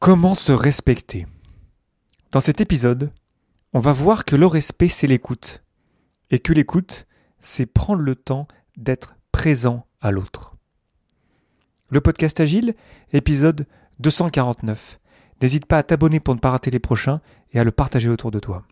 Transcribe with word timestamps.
Comment 0.00 0.36
se 0.36 0.52
respecter? 0.52 1.26
Dans 2.30 2.38
cet 2.38 2.60
épisode, 2.60 3.10
on 3.72 3.80
va 3.80 3.92
voir 3.92 4.24
que 4.24 4.36
le 4.36 4.46
respect, 4.46 4.88
c'est 4.88 5.08
l'écoute. 5.08 5.64
Et 6.30 6.38
que 6.38 6.52
l'écoute, 6.52 7.08
c'est 7.40 7.66
prendre 7.66 8.02
le 8.02 8.14
temps 8.14 8.46
d'être 8.76 9.16
présent 9.32 9.86
à 10.00 10.12
l'autre. 10.12 10.54
Le 11.90 12.00
podcast 12.00 12.38
Agile, 12.38 12.76
épisode 13.12 13.66
249. 13.98 15.00
N'hésite 15.42 15.66
pas 15.66 15.78
à 15.78 15.82
t'abonner 15.82 16.20
pour 16.20 16.36
ne 16.36 16.40
pas 16.40 16.52
rater 16.52 16.70
les 16.70 16.78
prochains 16.78 17.20
et 17.50 17.58
à 17.58 17.64
le 17.64 17.72
partager 17.72 18.08
autour 18.08 18.30
de 18.30 18.38
toi. 18.38 18.62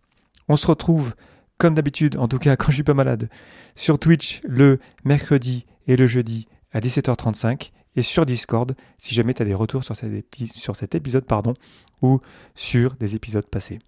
On 0.46 0.54
se 0.54 0.68
retrouve, 0.68 1.16
comme 1.58 1.74
d'habitude, 1.74 2.18
en 2.18 2.28
tout 2.28 2.38
cas 2.38 2.54
quand 2.56 2.70
je 2.70 2.76
suis 2.76 2.82
pas 2.84 2.94
malade, 2.94 3.28
sur 3.74 3.98
Twitch 3.98 4.42
le 4.44 4.78
mercredi 5.04 5.66
et 5.88 5.96
le 5.96 6.06
jeudi 6.06 6.46
à 6.70 6.78
17h35 6.78 7.72
et 7.96 8.02
sur 8.02 8.26
Discord 8.26 8.76
si 8.98 9.14
jamais 9.14 9.34
tu 9.34 9.42
as 9.42 9.44
des 9.44 9.54
retours 9.54 9.82
sur, 9.84 9.96
cet 10.76 10.94
épisode 10.94 11.24
pardon, 11.24 11.54
ou 12.02 12.20
sur 12.54 12.94
des 12.94 13.16
épisodes 13.16 13.46
passés. 13.46 13.80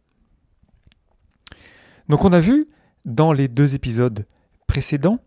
Donc 2.09 2.25
on 2.25 2.33
a 2.33 2.41
vu 2.41 2.69
dans 3.05 3.33
les 3.33 3.49
deux 3.49 3.75
épisodes 3.75 4.27
précédents, 4.67 5.19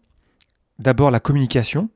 d'abord 0.80 1.12
la 1.12 1.20
communication, 1.20 1.90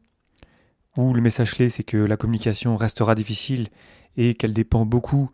où 0.95 1.13
le 1.13 1.21
message 1.21 1.55
clé 1.55 1.69
c'est 1.69 1.83
que 1.83 1.97
la 1.97 2.17
communication 2.17 2.77
restera 2.77 3.15
difficile 3.15 3.67
et 4.15 4.33
qu'elle 4.33 4.53
dépend 4.53 4.85
beaucoup, 4.85 5.29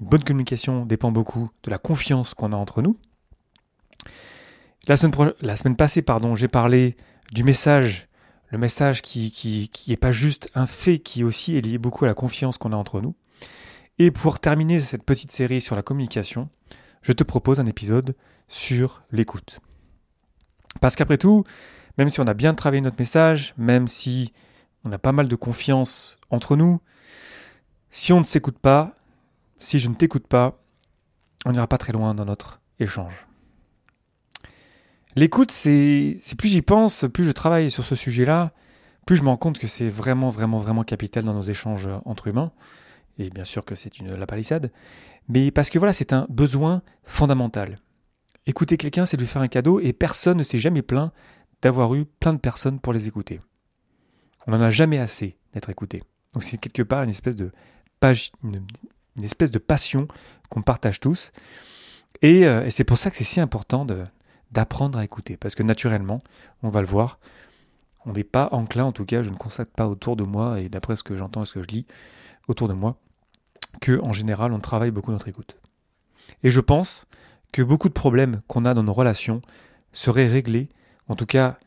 une 0.00 0.08
bonne 0.08 0.24
communication 0.24 0.86
dépend 0.86 1.12
beaucoup 1.12 1.50
de 1.62 1.70
la 1.70 1.78
confiance 1.78 2.34
qu'on 2.34 2.52
a 2.52 2.56
entre 2.56 2.82
nous. 2.82 2.96
La 4.86 4.96
semaine, 4.96 5.32
la 5.40 5.56
semaine 5.56 5.76
passée, 5.76 6.02
pardon, 6.02 6.34
j'ai 6.34 6.48
parlé 6.48 6.96
du 7.32 7.42
message 7.42 8.08
le 8.54 8.58
message 8.58 9.02
qui 9.02 9.32
qui, 9.32 9.68
qui 9.68 9.92
est 9.92 9.96
pas 9.96 10.12
juste 10.12 10.48
un 10.54 10.66
fait, 10.66 11.00
qui 11.00 11.24
aussi 11.24 11.56
est 11.56 11.60
lié 11.60 11.76
beaucoup 11.76 12.04
à 12.04 12.08
la 12.08 12.14
confiance 12.14 12.56
qu'on 12.56 12.72
a 12.72 12.76
entre 12.76 13.00
nous. 13.00 13.16
Et 13.98 14.12
pour 14.12 14.38
terminer 14.38 14.78
cette 14.78 15.02
petite 15.02 15.32
série 15.32 15.60
sur 15.60 15.74
la 15.74 15.82
communication, 15.82 16.48
je 17.02 17.12
te 17.12 17.24
propose 17.24 17.58
un 17.58 17.66
épisode 17.66 18.14
sur 18.46 19.02
l'écoute. 19.10 19.58
Parce 20.80 20.94
qu'après 20.94 21.18
tout, 21.18 21.42
même 21.98 22.08
si 22.10 22.20
on 22.20 22.28
a 22.28 22.34
bien 22.34 22.54
travaillé 22.54 22.80
notre 22.80 23.00
message, 23.00 23.54
même 23.58 23.88
si 23.88 24.32
on 24.84 24.92
a 24.92 24.98
pas 24.98 25.12
mal 25.12 25.26
de 25.26 25.36
confiance 25.36 26.16
entre 26.30 26.54
nous, 26.54 26.80
si 27.90 28.12
on 28.12 28.20
ne 28.20 28.24
s'écoute 28.24 28.58
pas, 28.60 28.94
si 29.58 29.80
je 29.80 29.88
ne 29.88 29.96
t'écoute 29.96 30.28
pas, 30.28 30.62
on 31.44 31.50
n'ira 31.50 31.66
pas 31.66 31.78
très 31.78 31.92
loin 31.92 32.14
dans 32.14 32.24
notre 32.24 32.60
échange. 32.78 33.26
L'écoute, 35.16 35.52
c'est 35.52 36.18
plus 36.36 36.48
j'y 36.48 36.62
pense, 36.62 37.04
plus 37.12 37.24
je 37.24 37.30
travaille 37.30 37.70
sur 37.70 37.84
ce 37.84 37.94
sujet-là, 37.94 38.52
plus 39.06 39.16
je 39.16 39.22
me 39.22 39.28
rends 39.28 39.36
compte 39.36 39.58
que 39.58 39.68
c'est 39.68 39.88
vraiment, 39.88 40.28
vraiment, 40.28 40.58
vraiment 40.58 40.82
capital 40.82 41.24
dans 41.24 41.34
nos 41.34 41.42
échanges 41.42 41.88
entre 42.04 42.26
humains. 42.28 42.52
Et 43.18 43.30
bien 43.30 43.44
sûr 43.44 43.64
que 43.64 43.76
c'est 43.76 43.98
une 43.98 44.14
la 44.14 44.26
palissade. 44.26 44.72
Mais 45.28 45.50
parce 45.50 45.70
que 45.70 45.78
voilà, 45.78 45.92
c'est 45.92 46.12
un 46.12 46.26
besoin 46.28 46.82
fondamental. 47.04 47.78
Écouter 48.46 48.76
quelqu'un, 48.76 49.06
c'est 49.06 49.16
lui 49.16 49.26
faire 49.26 49.42
un 49.42 49.48
cadeau 49.48 49.78
et 49.80 49.92
personne 49.92 50.38
ne 50.38 50.42
s'est 50.42 50.58
jamais 50.58 50.82
plaint 50.82 51.12
d'avoir 51.62 51.94
eu 51.94 52.04
plein 52.04 52.34
de 52.34 52.38
personnes 52.38 52.80
pour 52.80 52.92
les 52.92 53.06
écouter. 53.08 53.40
On 54.46 54.52
n'en 54.52 54.60
a 54.60 54.70
jamais 54.70 54.98
assez 54.98 55.36
d'être 55.54 55.70
écouté. 55.70 56.02
Donc 56.34 56.42
c'est 56.42 56.58
quelque 56.58 56.82
part 56.82 57.04
une 57.04 57.10
espèce 57.10 57.36
de, 57.36 57.52
passion 59.58 60.08
qu'on 60.50 60.62
partage 60.62 61.00
tous. 61.00 61.32
Euh, 62.24 62.64
et 62.64 62.70
c'est 62.70 62.84
pour 62.84 62.98
ça 62.98 63.10
que 63.10 63.16
c'est 63.16 63.24
si 63.24 63.40
important 63.40 63.84
de, 63.84 64.04
d'apprendre 64.54 64.98
à 64.98 65.04
écouter. 65.04 65.36
Parce 65.36 65.54
que 65.54 65.62
naturellement, 65.62 66.22
on 66.62 66.70
va 66.70 66.80
le 66.80 66.86
voir, 66.86 67.18
on 68.06 68.12
n'est 68.12 68.24
pas 68.24 68.48
enclin, 68.52 68.84
en 68.84 68.92
tout 68.92 69.04
cas, 69.04 69.22
je 69.22 69.30
ne 69.30 69.36
constate 69.36 69.70
pas 69.70 69.88
autour 69.88 70.16
de 70.16 70.24
moi, 70.24 70.60
et 70.60 70.68
d'après 70.68 70.96
ce 70.96 71.02
que 71.02 71.16
j'entends 71.16 71.42
et 71.42 71.46
ce 71.46 71.54
que 71.54 71.62
je 71.62 71.68
lis 71.68 71.86
autour 72.48 72.68
de 72.68 72.74
moi, 72.74 72.96
que 73.80 74.00
en 74.00 74.12
général, 74.12 74.52
on 74.52 74.60
travaille 74.60 74.90
beaucoup 74.90 75.10
notre 75.10 75.28
écoute. 75.28 75.56
Et 76.42 76.50
je 76.50 76.60
pense 76.60 77.06
que 77.52 77.62
beaucoup 77.62 77.88
de 77.88 77.94
problèmes 77.94 78.40
qu'on 78.46 78.64
a 78.64 78.74
dans 78.74 78.82
nos 78.82 78.92
relations 78.92 79.40
seraient 79.92 80.28
réglés, 80.28 80.68
en 81.08 81.16
tout 81.16 81.26
cas, 81.26 81.58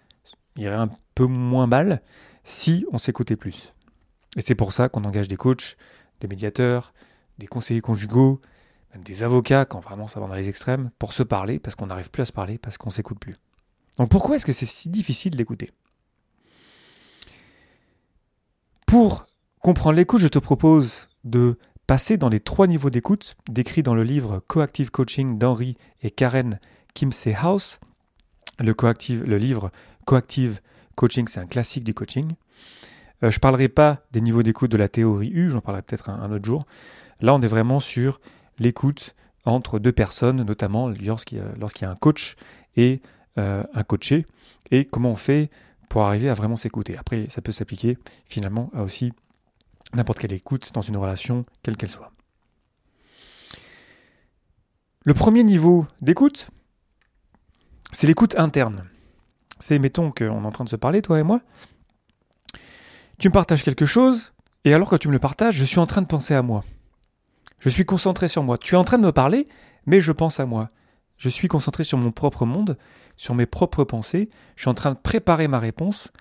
iraient 0.55 0.75
un 0.75 0.89
peu 1.15 1.25
moins 1.25 1.67
mal 1.67 2.01
si 2.43 2.85
on 2.91 2.97
s'écoutait 2.97 3.35
plus. 3.35 3.73
Et 4.37 4.41
c'est 4.41 4.55
pour 4.55 4.71
ça 4.71 4.89
qu'on 4.89 5.03
engage 5.03 5.27
des 5.27 5.37
coachs, 5.37 5.77
des 6.21 6.27
médiateurs, 6.27 6.93
des 7.37 7.47
conseillers 7.47 7.81
conjugaux, 7.81 8.39
des 8.95 9.23
avocats 9.23 9.65
quand 9.65 9.79
vraiment 9.79 10.07
ça 10.07 10.19
va 10.19 10.27
dans 10.27 10.35
les 10.35 10.49
extrêmes, 10.49 10.89
pour 10.99 11.13
se 11.13 11.23
parler, 11.23 11.59
parce 11.59 11.75
qu'on 11.75 11.87
n'arrive 11.87 12.09
plus 12.09 12.21
à 12.21 12.25
se 12.25 12.31
parler, 12.31 12.57
parce 12.57 12.77
qu'on 12.77 12.89
s'écoute 12.89 13.19
plus. 13.19 13.35
Donc 13.97 14.09
pourquoi 14.09 14.35
est-ce 14.35 14.45
que 14.45 14.53
c'est 14.53 14.65
si 14.65 14.89
difficile 14.89 15.35
d'écouter? 15.35 15.71
Pour 18.85 19.27
comprendre 19.59 19.97
l'écoute, 19.97 20.21
je 20.21 20.27
te 20.27 20.39
propose 20.39 21.09
de 21.23 21.57
passer 21.87 22.17
dans 22.17 22.29
les 22.29 22.39
trois 22.39 22.67
niveaux 22.67 22.89
d'écoute 22.89 23.35
décrits 23.49 23.83
dans 23.83 23.95
le 23.95 24.03
livre 24.03 24.41
Coactive 24.47 24.91
Coaching 24.91 25.37
d'Henri 25.37 25.77
et 26.01 26.11
Karen 26.11 26.59
Kimsey-House. 26.93 27.79
Le, 28.59 28.73
le 29.25 29.37
livre 29.37 29.71
Coactive 30.05 30.61
Coaching, 30.95 31.27
c'est 31.27 31.39
un 31.39 31.45
classique 31.45 31.83
du 31.83 31.93
coaching. 31.93 32.33
Euh, 33.23 33.31
je 33.31 33.37
ne 33.37 33.39
parlerai 33.39 33.69
pas 33.69 34.01
des 34.11 34.21
niveaux 34.21 34.43
d'écoute 34.43 34.71
de 34.71 34.77
la 34.77 34.89
théorie 34.89 35.29
U, 35.29 35.49
j'en 35.49 35.61
parlerai 35.61 35.81
peut-être 35.81 36.09
un, 36.09 36.31
autre 36.31 36.45
jour. 36.45 36.65
Là, 37.21 37.33
on 37.33 37.41
est 37.41 37.47
vraiment 37.47 37.79
sur 37.79 38.19
l'écoute 38.59 39.15
entre 39.45 39.79
deux 39.79 39.91
personnes, 39.91 40.43
notamment 40.43 40.89
lorsqu'il 40.89 41.37
y, 41.37 41.85
a 41.85 41.89
un 41.89 41.95
coach 41.95 42.35
et 42.75 43.01
euh, 43.37 43.63
un 43.73 43.83
coaché, 43.83 44.25
et 44.71 44.85
comment 44.85 45.11
on 45.11 45.15
fait 45.15 45.49
pour 45.89 46.03
arriver 46.03 46.29
à 46.29 46.33
vraiment 46.33 46.57
s'écouter? 46.57 46.97
Après, 46.97 47.27
ça 47.29 47.41
peut 47.41 47.51
s'appliquer 47.51 47.97
finalement 48.25 48.69
à 48.75 48.83
aussi 48.83 49.13
n'importe 49.93 50.19
quelle 50.19 50.33
écoute 50.33 50.71
dans 50.73 50.81
une 50.81 50.97
relation, 50.97 51.45
quelle 51.63 51.77
qu'elle 51.77 51.89
soit. 51.89 52.11
Le 55.03 55.13
premier 55.13 55.43
niveau 55.43 55.87
d'écoute, 56.01 56.49
c'est 57.91 58.07
l'écoute 58.07 58.35
interne. 58.37 58.83
C'est, 59.59 59.79
mettons 59.79 60.11
qu'on 60.11 60.43
est 60.43 60.45
en 60.45 60.51
train 60.51 60.65
de 60.65 60.69
se 60.69 60.75
parler, 60.75 61.01
toi 61.01 61.19
et 61.19 61.23
moi. 61.23 61.39
Tu 63.17 63.29
me 63.29 63.33
partages 63.33 63.63
quelque 63.63 63.85
chose, 63.85 64.33
et 64.65 64.73
alors 64.73 64.89
que 64.89 64.97
tu 64.97 65.07
me 65.07 65.13
le 65.13 65.19
partages, 65.19 65.55
je 65.55 65.63
suis 65.63 65.79
en 65.79 65.85
train 65.87 66.01
de 66.01 66.07
penser 66.07 66.33
à 66.33 66.41
moi. 66.41 66.65
Je 67.59 67.69
suis 67.69 67.85
concentré 67.85 68.27
sur 68.27 68.43
moi. 68.43 68.57
Tu 68.57 68.75
es 68.75 68.77
en 68.77 68.83
train 68.83 68.97
de 68.97 69.05
me 69.05 69.11
parler, 69.11 69.47
mais 69.85 69.99
je 69.99 70.11
pense 70.11 70.39
à 70.39 70.45
moi. 70.45 70.69
Je 71.17 71.29
suis 71.29 71.47
concentré 71.47 71.83
sur 71.83 71.97
mon 71.97 72.11
propre 72.11 72.45
monde, 72.45 72.77
sur 73.15 73.33
mes 73.33 73.45
propres 73.45 73.83
pensées. 73.83 74.29
Je 74.55 74.61
suis 74.61 74.69
en 74.69 74.75
train 74.75 74.91
de 74.91 74.97
préparer 74.97 75.47
ma 75.47 75.59
réponse 75.59 76.11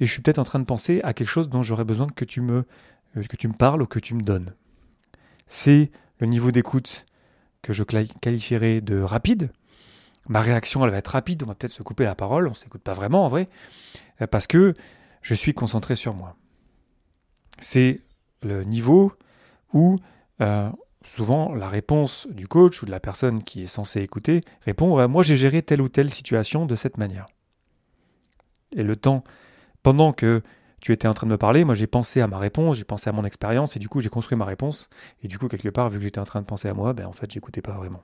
et 0.00 0.06
je 0.06 0.12
suis 0.12 0.22
peut-être 0.22 0.38
en 0.38 0.44
train 0.44 0.58
de 0.58 0.64
penser 0.64 1.00
à 1.04 1.12
quelque 1.12 1.28
chose 1.28 1.48
dont 1.48 1.62
j'aurais 1.62 1.84
besoin 1.84 2.06
que 2.08 2.24
tu 2.24 2.40
me 2.40 2.64
euh, 3.16 3.22
que 3.24 3.36
tu 3.36 3.48
me 3.48 3.52
parles 3.52 3.82
ou 3.82 3.86
que 3.86 3.98
tu 3.98 4.14
me 4.14 4.22
donnes. 4.22 4.54
C'est 5.46 5.90
le 6.18 6.26
niveau 6.26 6.50
d'écoute 6.50 7.04
que 7.60 7.72
je 7.72 7.84
qualifierais 7.84 8.80
de 8.80 9.00
rapide. 9.00 9.52
Ma 10.28 10.40
réaction, 10.40 10.84
elle 10.84 10.90
va 10.90 10.98
être 10.98 11.08
rapide. 11.08 11.42
On 11.42 11.46
va 11.46 11.54
peut-être 11.54 11.72
se 11.72 11.82
couper 11.82 12.04
la 12.04 12.14
parole. 12.14 12.48
On 12.48 12.54
s'écoute 12.54 12.82
pas 12.82 12.94
vraiment 12.94 13.24
en 13.24 13.28
vrai, 13.28 13.48
euh, 14.22 14.26
parce 14.26 14.46
que 14.46 14.74
je 15.20 15.34
suis 15.34 15.52
concentré 15.52 15.94
sur 15.94 16.14
moi. 16.14 16.36
C'est 17.58 18.00
le 18.42 18.64
niveau 18.64 19.12
où 19.72 19.98
euh, 20.40 20.70
souvent 21.04 21.54
la 21.54 21.68
réponse 21.68 22.26
du 22.30 22.48
coach 22.48 22.82
ou 22.82 22.86
de 22.86 22.90
la 22.90 23.00
personne 23.00 23.42
qui 23.42 23.62
est 23.62 23.66
censée 23.66 24.00
écouter 24.00 24.42
répond 24.62 25.08
Moi 25.08 25.22
j'ai 25.22 25.36
géré 25.36 25.62
telle 25.62 25.80
ou 25.80 25.88
telle 25.88 26.10
situation 26.10 26.66
de 26.66 26.74
cette 26.74 26.96
manière. 26.98 27.26
Et 28.74 28.82
le 28.82 28.96
temps, 28.96 29.22
pendant 29.82 30.12
que 30.12 30.42
tu 30.80 30.92
étais 30.92 31.06
en 31.06 31.14
train 31.14 31.26
de 31.26 31.32
me 31.32 31.38
parler, 31.38 31.64
moi 31.64 31.74
j'ai 31.74 31.86
pensé 31.86 32.20
à 32.20 32.26
ma 32.26 32.38
réponse, 32.38 32.76
j'ai 32.76 32.84
pensé 32.84 33.08
à 33.08 33.12
mon 33.12 33.24
expérience 33.24 33.76
et 33.76 33.78
du 33.78 33.88
coup 33.88 34.00
j'ai 34.00 34.08
construit 34.08 34.36
ma 34.36 34.44
réponse. 34.44 34.88
Et 35.22 35.28
du 35.28 35.38
coup, 35.38 35.48
quelque 35.48 35.68
part, 35.68 35.90
vu 35.90 35.98
que 35.98 36.04
j'étais 36.04 36.18
en 36.18 36.24
train 36.24 36.40
de 36.40 36.46
penser 36.46 36.68
à 36.68 36.74
moi, 36.74 36.92
ben, 36.92 37.06
en 37.06 37.12
fait 37.12 37.30
j'écoutais 37.30 37.62
pas 37.62 37.72
vraiment. 37.72 38.02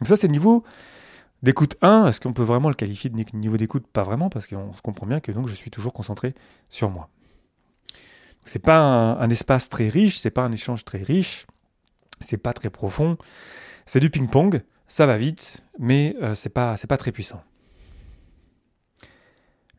Donc 0.00 0.08
ça 0.08 0.16
c'est 0.16 0.26
le 0.26 0.32
niveau 0.32 0.64
d'écoute 1.42 1.76
1. 1.82 2.08
Est-ce 2.08 2.20
qu'on 2.20 2.32
peut 2.32 2.42
vraiment 2.42 2.68
le 2.68 2.74
qualifier 2.74 3.10
de 3.10 3.36
niveau 3.36 3.56
d'écoute? 3.56 3.86
Pas 3.86 4.02
vraiment, 4.02 4.30
parce 4.30 4.46
qu'on 4.46 4.72
se 4.72 4.82
comprend 4.82 5.06
bien 5.06 5.20
que 5.20 5.32
donc 5.32 5.48
je 5.48 5.54
suis 5.54 5.70
toujours 5.70 5.92
concentré 5.92 6.34
sur 6.68 6.90
moi. 6.90 7.08
C'est 8.46 8.60
pas 8.60 8.78
un, 8.78 9.28
espace 9.28 9.68
très 9.68 9.88
riche, 9.88 10.18
c'est 10.18 10.30
pas 10.30 10.42
un 10.42 10.52
échange 10.52 10.84
très 10.84 11.02
riche, 11.02 11.48
c'est 12.20 12.36
pas 12.36 12.52
très 12.52 12.70
profond. 12.70 13.18
C'est 13.86 13.98
du 13.98 14.08
ping-pong, 14.08 14.62
ça 14.86 15.04
va 15.04 15.16
vite, 15.16 15.64
mais 15.80 16.14
euh, 16.22 16.34
c'est 16.36 16.48
pas, 16.48 16.76
très 16.76 17.10
puissant. 17.10 17.42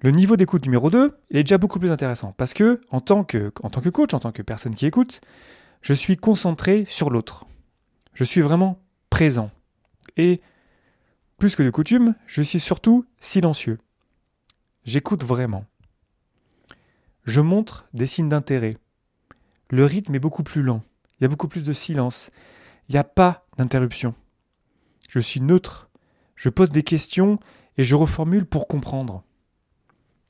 Le 0.01 0.11
niveau 0.11 0.35
d'écoute 0.35 0.65
numéro 0.65 0.89
2 0.89 1.17
est 1.31 1.43
déjà 1.43 1.57
beaucoup 1.57 1.79
plus 1.79 1.91
intéressant 1.91 2.33
parce 2.37 2.53
que 2.53 2.81
que, 2.81 2.81
en 2.91 2.99
tant 2.99 3.23
que 3.23 3.89
coach, 3.89 4.13
en 4.13 4.19
tant 4.19 4.33
que 4.33 4.41
personne 4.41 4.75
qui 4.75 4.85
écoute, 4.85 5.21
je 5.81 5.93
suis 5.93 6.17
concentré 6.17 6.83
sur 6.85 7.09
l'autre. 7.09 7.45
Je 8.13 8.25
suis 8.25 8.41
vraiment 8.41 8.81
présent. 9.09 9.49
Et 10.17 10.41
plus 11.37 11.55
que 11.55 11.63
de 11.63 11.69
coutume, 11.69 12.15
je 12.25 12.41
suis 12.41 12.59
surtout 12.59 13.05
silencieux. 13.19 13.79
J'écoute 14.83 15.23
vraiment 15.23 15.65
je 17.27 17.41
montre 17.41 17.85
des 17.93 18.05
signes 18.05 18.29
d'intérêt. 18.29 18.77
Le 19.69 19.85
rythme 19.85 20.15
est 20.15 20.19
beaucoup 20.19 20.43
plus 20.43 20.63
lent. 20.63 20.81
Il 21.19 21.23
y 21.23 21.25
a 21.25 21.27
beaucoup 21.27 21.49
plus 21.49 21.61
de 21.61 21.73
silence. 21.73 22.31
Il 22.87 22.93
n'y 22.93 22.99
a 22.99 23.03
pas 23.03 23.45
d'interruption. 23.57 24.15
Je 25.09 25.19
suis 25.19 25.41
neutre. 25.41 25.89
Je 26.35 26.47
pose 26.47 26.71
des 26.71 26.83
questions 26.83 27.37
et 27.77 27.83
je 27.83 27.95
reformule 27.95 28.45
pour 28.45 28.67
comprendre. 28.67 29.23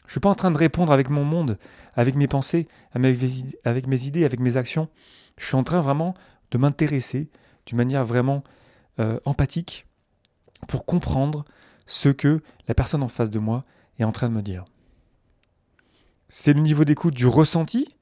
Je 0.02 0.08
ne 0.08 0.12
suis 0.12 0.20
pas 0.20 0.30
en 0.30 0.36
train 0.36 0.50
de 0.50 0.58
répondre 0.58 0.92
avec 0.92 1.10
mon 1.10 1.24
monde, 1.24 1.60
avec 1.94 2.16
mes 2.16 2.28
pensées, 2.28 2.68
avec 2.94 3.88
mes 3.88 4.06
idées, 4.06 4.26
avec 4.26 4.40
mes 4.40 4.58
actions. 4.58 4.90
Je 5.38 5.46
suis 5.46 5.56
en 5.56 5.64
train 5.64 5.82
vraiment 5.82 6.16
de 6.50 6.58
m'intéresser 6.58 7.30
d'une 7.68 7.78
manière 7.78 8.06
vraiment 8.06 8.44
euh, 9.00 9.20
empathique 9.26 9.86
pour 10.68 10.86
comprendre 10.86 11.46
ce 11.86 12.10
que 12.10 12.42
la 12.68 12.74
personne 12.74 13.04
en 13.04 13.08
face 13.08 13.30
de 13.30 13.40
moi 13.40 13.66
est 14.00 14.04
en 14.04 14.12
train 14.12 14.30
de 14.30 14.34
me 14.34 14.42
dire. 14.42 14.66
C'est 16.30 16.54
le 16.54 16.62
niveau 16.62 16.84
d'écoute 16.84 17.14
du 17.14 17.26
ressenti, 17.26 17.96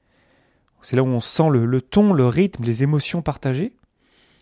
c'est 0.82 0.94
là 0.94 1.02
où 1.02 1.08
on 1.08 1.20
sent 1.20 1.48
le, 1.50 1.80
ton, 1.80 2.12
le 2.12 2.28
rythme, 2.28 2.62
les 2.62 2.82
émotions 2.82 3.20
partagées. 3.20 3.74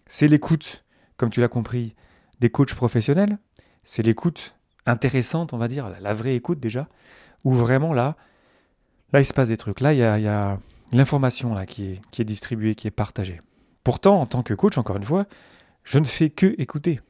C'est 0.07 0.29
l'écoute, 0.29 0.85
comme 1.17 1.31
tu 1.31 1.41
l'as 1.41 1.49
compris, 1.49 1.95
des 2.41 2.51
coachs 2.51 2.75
professionnels. 2.75 3.39
C'est 3.83 4.03
l'écoute 4.03 4.55
intéressante, 4.85 5.55
on 5.55 5.59
va 5.59 5.69
dire, 5.69 5.91
la 6.01 6.13
vraie 6.13 6.35
écoute 6.35 6.61
déjà, 6.61 6.89
où 7.45 7.55
vraiment 7.55 7.95
là, 7.95 8.17
là 9.13 9.21
il 9.21 9.25
se 9.25 9.33
passe 9.33 9.49
des 9.49 9.57
trucs. 9.57 9.81
Là, 9.81 9.95
il 9.95 9.99
y 9.99 10.03
a, 10.03 10.59
l'information 10.93 11.55
là 11.55 11.65
qui 11.65 12.01
est 12.19 12.25
distribuée, 12.25 12.75
qui 12.75 12.87
est 12.87 12.91
partagée. 12.91 13.41
Pourtant, 13.83 14.21
en 14.21 14.27
tant 14.27 14.43
que 14.43 14.53
coach, 14.53 14.77
encore 14.77 14.97
une 14.97 15.05
fois, 15.05 15.27
je 15.83 15.99
ne 15.99 16.05
fais 16.05 16.31
que 16.31 16.55
écouter. 16.59 17.01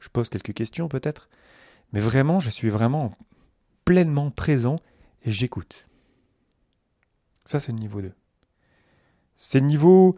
Je 0.00 0.08
pose 0.08 0.28
quelques 0.28 0.54
questions 0.54 0.88
peut-être, 0.88 1.28
mais 1.92 2.00
vraiment, 2.00 2.40
je 2.40 2.50
suis 2.50 2.70
vraiment 2.70 3.10
pleinement 3.84 4.30
présent 4.30 4.78
et 5.24 5.30
j'écoute. 5.30 5.86
Ça, 7.44 7.60
c'est 7.60 7.72
le 7.72 7.78
niveau 7.78 8.00
2. 8.00 8.12
C'est 9.36 9.60
le 9.60 9.66
niveau 9.66 10.16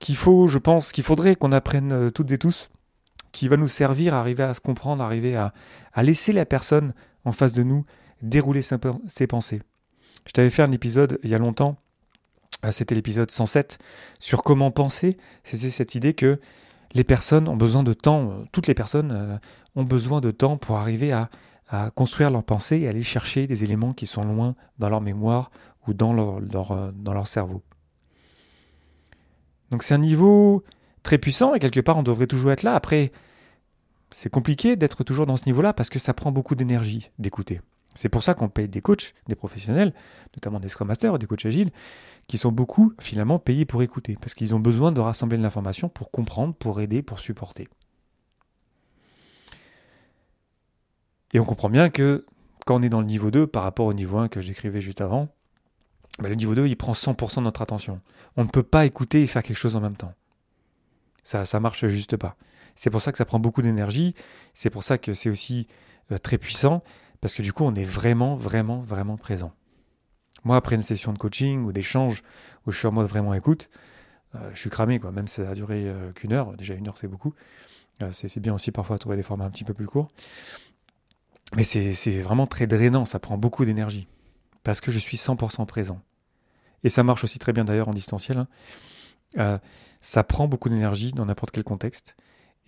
qu'il 0.00 0.16
faut, 0.16 0.48
je 0.48 0.58
pense, 0.58 0.92
qu'il 0.92 1.04
faudrait 1.04 1.36
qu'on 1.36 1.52
apprenne 1.52 1.92
euh, 1.92 2.10
toutes 2.10 2.30
et 2.32 2.38
tous, 2.38 2.70
qui 3.30 3.48
va 3.48 3.56
nous 3.56 3.68
servir 3.68 4.14
à 4.14 4.20
arriver 4.20 4.42
à 4.42 4.54
se 4.54 4.60
comprendre, 4.60 5.02
à 5.02 5.06
arriver 5.06 5.36
à, 5.36 5.52
à 5.92 6.02
laisser 6.02 6.32
la 6.32 6.44
personne 6.44 6.94
en 7.24 7.32
face 7.32 7.52
de 7.52 7.62
nous 7.62 7.84
dérouler 8.20 8.62
ses 8.62 9.26
pensées. 9.26 9.62
Je 10.26 10.32
t'avais 10.32 10.50
fait 10.50 10.62
un 10.62 10.72
épisode 10.72 11.18
il 11.22 11.30
y 11.30 11.34
a 11.34 11.38
longtemps, 11.38 11.76
euh, 12.64 12.72
c'était 12.72 12.94
l'épisode 12.94 13.30
107, 13.30 13.78
sur 14.20 14.42
comment 14.42 14.70
penser. 14.70 15.16
C'était 15.44 15.70
cette 15.70 15.94
idée 15.94 16.14
que 16.14 16.40
les 16.94 17.04
personnes 17.04 17.48
ont 17.48 17.56
besoin 17.56 17.82
de 17.82 17.92
temps, 17.92 18.30
euh, 18.30 18.44
toutes 18.52 18.66
les 18.66 18.74
personnes 18.74 19.40
ont 19.74 19.84
besoin 19.84 20.20
de 20.20 20.30
temps 20.30 20.56
pour 20.56 20.76
arriver 20.76 21.12
à, 21.12 21.30
à 21.68 21.90
construire 21.90 22.30
leur 22.30 22.44
pensée 22.44 22.80
et 22.80 22.88
aller 22.88 23.02
chercher 23.02 23.46
des 23.46 23.64
éléments 23.64 23.92
qui 23.92 24.06
sont 24.06 24.24
loin 24.24 24.54
dans 24.78 24.88
leur 24.88 25.00
mémoire 25.00 25.50
ou 25.86 25.94
dans 25.94 26.12
leur, 26.12 26.72
euh, 26.72 26.90
dans 26.94 27.14
leur 27.14 27.26
cerveau. 27.26 27.62
Donc 29.70 29.82
c'est 29.82 29.94
un 29.94 29.98
niveau 29.98 30.62
très 31.02 31.18
puissant 31.18 31.54
et 31.54 31.58
quelque 31.58 31.80
part 31.80 31.96
on 31.96 32.02
devrait 32.02 32.26
toujours 32.26 32.52
être 32.52 32.62
là. 32.62 32.74
Après, 32.74 33.10
c'est 34.14 34.30
compliqué 34.30 34.76
d'être 34.76 35.04
toujours 35.04 35.26
dans 35.26 35.36
ce 35.36 35.46
niveau-là 35.46 35.72
parce 35.72 35.88
que 35.88 35.98
ça 35.98 36.14
prend 36.14 36.30
beaucoup 36.30 36.54
d'énergie 36.54 37.10
d'écouter. 37.18 37.60
C'est 37.94 38.08
pour 38.08 38.22
ça 38.22 38.34
qu'on 38.34 38.48
paye 38.48 38.68
des 38.68 38.80
coachs, 38.80 39.14
des 39.28 39.34
professionnels, 39.34 39.92
notamment 40.34 40.60
des 40.60 40.68
Scrum 40.68 40.88
Masters, 40.88 41.18
des 41.18 41.26
coachs 41.26 41.44
agiles, 41.44 41.70
qui 42.26 42.38
sont 42.38 42.52
beaucoup 42.52 42.92
finalement 43.00 43.38
payés 43.38 43.66
pour 43.66 43.82
écouter, 43.82 44.16
parce 44.20 44.34
qu'ils 44.34 44.54
ont 44.54 44.60
besoin 44.60 44.92
de 44.92 45.00
rassembler 45.00 45.36
de 45.36 45.42
l'information 45.42 45.88
pour 45.88 46.10
comprendre, 46.10 46.54
pour 46.54 46.80
aider, 46.80 47.02
pour 47.02 47.20
supporter. 47.20 47.68
Et 51.32 51.40
on 51.40 51.44
comprend 51.44 51.70
bien 51.70 51.90
que 51.90 52.26
quand 52.66 52.78
on 52.78 52.82
est 52.82 52.88
dans 52.88 53.00
le 53.00 53.06
niveau 53.06 53.30
2 53.30 53.46
par 53.46 53.62
rapport 53.62 53.86
au 53.86 53.94
niveau 53.94 54.18
1 54.18 54.28
que 54.28 54.40
j'écrivais 54.40 54.80
juste 54.80 55.00
avant, 55.00 55.28
bah, 56.18 56.28
le 56.28 56.34
niveau 56.34 56.54
2, 56.54 56.66
il 56.66 56.76
prend 56.76 56.92
100% 56.92 57.36
de 57.36 57.44
notre 57.44 57.62
attention. 57.62 58.00
On 58.36 58.44
ne 58.44 58.48
peut 58.48 58.62
pas 58.62 58.84
écouter 58.86 59.22
et 59.22 59.26
faire 59.26 59.42
quelque 59.42 59.56
chose 59.56 59.76
en 59.76 59.80
même 59.80 59.96
temps. 59.96 60.12
Ça 61.24 61.44
ça 61.44 61.60
marche 61.60 61.86
juste 61.86 62.16
pas. 62.16 62.36
C'est 62.74 62.90
pour 62.90 63.00
ça 63.00 63.12
que 63.12 63.18
ça 63.18 63.24
prend 63.24 63.38
beaucoup 63.38 63.62
d'énergie, 63.62 64.14
c'est 64.54 64.70
pour 64.70 64.82
ça 64.82 64.98
que 64.98 65.14
c'est 65.14 65.30
aussi 65.30 65.68
euh, 66.10 66.18
très 66.18 66.38
puissant, 66.38 66.82
parce 67.20 67.34
que 67.34 67.42
du 67.42 67.52
coup, 67.52 67.64
on 67.64 67.74
est 67.74 67.84
vraiment, 67.84 68.34
vraiment, 68.36 68.80
vraiment 68.80 69.16
présent. 69.16 69.52
Moi, 70.44 70.56
après 70.56 70.76
une 70.76 70.82
session 70.82 71.12
de 71.12 71.18
coaching 71.18 71.64
ou 71.64 71.72
d'échange 71.72 72.22
où 72.66 72.72
je 72.72 72.78
suis 72.78 72.86
en 72.88 72.92
mode 72.92 73.06
vraiment 73.06 73.34
écoute, 73.34 73.70
euh, 74.34 74.50
je 74.54 74.60
suis 74.60 74.70
cramé, 74.70 74.98
quoi. 74.98 75.12
Même 75.12 75.28
si 75.28 75.36
ça 75.36 75.50
a 75.50 75.54
duré 75.54 75.84
euh, 75.86 76.12
qu'une 76.12 76.32
heure, 76.32 76.56
déjà 76.56 76.74
une 76.74 76.88
heure, 76.88 76.98
c'est 76.98 77.08
beaucoup. 77.08 77.34
c'est 78.10 78.40
bien 78.40 78.54
aussi 78.54 78.72
parfois 78.72 78.96
de 78.96 79.00
trouver 79.00 79.16
des 79.16 79.22
formats 79.22 79.44
un 79.44 79.50
petit 79.50 79.64
peu 79.64 79.74
plus 79.74 79.86
courts. 79.86 80.08
Mais 81.56 81.64
c'est 81.64 82.20
vraiment 82.20 82.46
très 82.46 82.66
drainant, 82.66 83.04
ça 83.04 83.18
prend 83.18 83.36
beaucoup 83.36 83.64
d'énergie. 83.64 84.08
Parce 84.62 84.80
que 84.80 84.90
je 84.90 84.98
suis 84.98 85.16
100% 85.16 85.66
présent. 85.66 86.00
Et 86.84 86.88
ça 86.88 87.02
marche 87.02 87.24
aussi 87.24 87.38
très 87.38 87.52
bien 87.52 87.64
d'ailleurs 87.64 87.88
en 87.88 87.92
distanciel. 87.92 88.38
Hein. 88.38 88.48
Euh, 89.38 89.58
ça 90.00 90.24
prend 90.24 90.48
beaucoup 90.48 90.68
d'énergie 90.68 91.12
dans 91.12 91.26
n'importe 91.26 91.52
quel 91.52 91.64
contexte. 91.64 92.16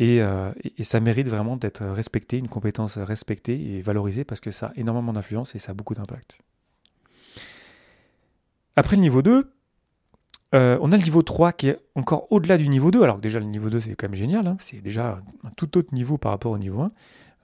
Euh, 0.01 0.53
et, 0.77 0.83
ça 0.83 0.99
mérite 1.01 1.29
vraiment 1.29 1.57
d'être 1.57 1.85
respecté, 1.85 2.39
une 2.39 2.49
compétence 2.49 2.99
respectée 2.99 3.77
et 3.77 3.81
valorisée 3.81 4.25
parce 4.25 4.41
que 4.41 4.51
ça 4.51 4.67
a 4.67 4.73
énormément 4.75 5.13
d'influence 5.13 5.55
et 5.55 5.59
ça 5.59 5.71
a 5.71 5.75
beaucoup 5.75 5.95
d'impact. 5.95 6.39
Après 8.77 8.97
le 8.97 9.03
niveau 9.03 9.23
2, 9.23 9.53
euh, 10.55 10.79
on 10.81 10.91
a 10.91 10.97
le 10.97 11.03
niveau 11.03 11.23
3 11.23 11.53
qui 11.53 11.69
est 11.69 11.79
encore 11.95 12.27
au-delà 12.33 12.59
du 12.59 12.69
niveau 12.69 12.91
2. 12.91 13.03
Alors 13.03 13.17
que 13.17 13.21
déjà 13.21 13.39
le 13.39 13.45
niveau 13.45 13.71
2 13.71 13.81
c'est 13.81 13.95
quand 13.95 14.09
même 14.09 14.17
génial, 14.17 14.47
hein. 14.49 14.57
c'est 14.61 14.81
déjà 14.81 15.21
un 15.45 15.51
tout 15.51 15.79
autre 15.79 15.95
niveau 15.95 16.19
par 16.19 16.33
rapport 16.33 16.53
au 16.53 16.59
niveau 16.59 16.81
1. 16.81 16.93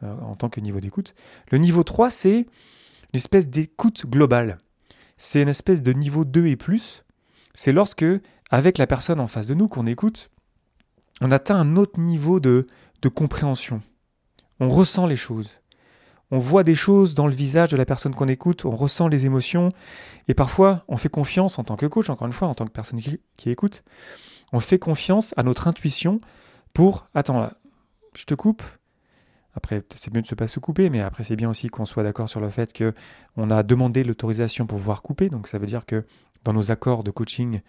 Euh, 0.02 0.16
en 0.22 0.34
tant 0.34 0.48
que 0.48 0.60
niveau 0.60 0.80
d'écoute. 0.80 1.14
Le 1.50 1.58
niveau 1.58 1.82
3, 1.82 2.08
c'est 2.08 2.38
une 2.38 2.46
espèce 3.12 3.48
d'écoute 3.48 4.06
globale. 4.06 4.58
C'est 5.18 5.42
une 5.42 5.48
espèce 5.48 5.82
de 5.82 5.92
niveau 5.92 6.24
2 6.24 6.46
et 6.46 6.56
plus. 6.56 7.04
C'est 7.52 7.72
lorsque, 7.72 8.06
avec 8.50 8.78
la 8.78 8.86
personne 8.86 9.20
en 9.20 9.26
face 9.26 9.46
de 9.46 9.52
nous 9.52 9.68
qu'on 9.68 9.86
écoute, 9.86 10.30
on 11.20 11.30
atteint 11.30 11.56
un 11.56 11.76
autre 11.76 12.00
niveau 12.00 12.40
de, 12.40 12.66
de 13.02 13.08
compréhension. 13.10 13.82
On 14.58 14.70
ressent 14.70 15.06
les 15.06 15.16
choses. 15.16 15.50
On 16.30 16.38
voit 16.38 16.64
des 16.64 16.74
choses 16.74 17.14
dans 17.14 17.26
le 17.26 17.34
visage 17.34 17.68
de 17.68 17.76
la 17.76 17.84
personne 17.84 18.14
qu'on 18.14 18.28
écoute, 18.28 18.64
on 18.64 18.76
ressent 18.76 19.08
les 19.08 19.26
émotions, 19.26 19.68
et 20.28 20.34
parfois 20.34 20.84
on 20.88 20.96
fait 20.96 21.08
confiance 21.10 21.58
en 21.58 21.64
tant 21.64 21.76
que 21.76 21.86
coach, 21.86 22.08
encore 22.08 22.26
une 22.26 22.32
fois, 22.32 22.48
en 22.48 22.54
tant 22.54 22.64
que 22.64 22.70
personne 22.70 23.00
qui, 23.00 23.20
qui 23.36 23.50
écoute, 23.50 23.82
on 24.52 24.60
fait 24.60 24.78
confiance 24.78 25.34
à 25.36 25.42
notre 25.42 25.68
intuition 25.68 26.20
pour, 26.72 27.08
attends 27.14 27.40
là, 27.40 27.54
je 28.16 28.24
te 28.24 28.34
coupe, 28.34 28.62
après, 29.54 29.82
c'est 29.94 30.14
mieux 30.14 30.22
de 30.22 30.28
ne 30.30 30.36
pas 30.36 30.46
se 30.46 30.60
couper, 30.60 30.90
mais 30.90 31.00
après, 31.00 31.24
c'est 31.24 31.36
bien 31.36 31.50
aussi 31.50 31.68
qu'on 31.68 31.84
soit 31.84 32.02
d'accord 32.02 32.28
sur 32.28 32.40
le 32.40 32.50
fait 32.50 32.72
que 32.72 32.94
on 33.36 33.50
a 33.50 33.62
demandé 33.62 34.04
l'autorisation 34.04 34.66
pour 34.66 34.78
pouvoir 34.78 35.02
couper. 35.02 35.28
Donc, 35.28 35.48
ça 35.48 35.58
veut 35.58 35.66
dire 35.66 35.86
que 35.86 36.04
dans 36.44 36.52
nos 36.52 36.70
accords 36.70 37.02
de 37.02 37.10
coaching, 37.10 37.60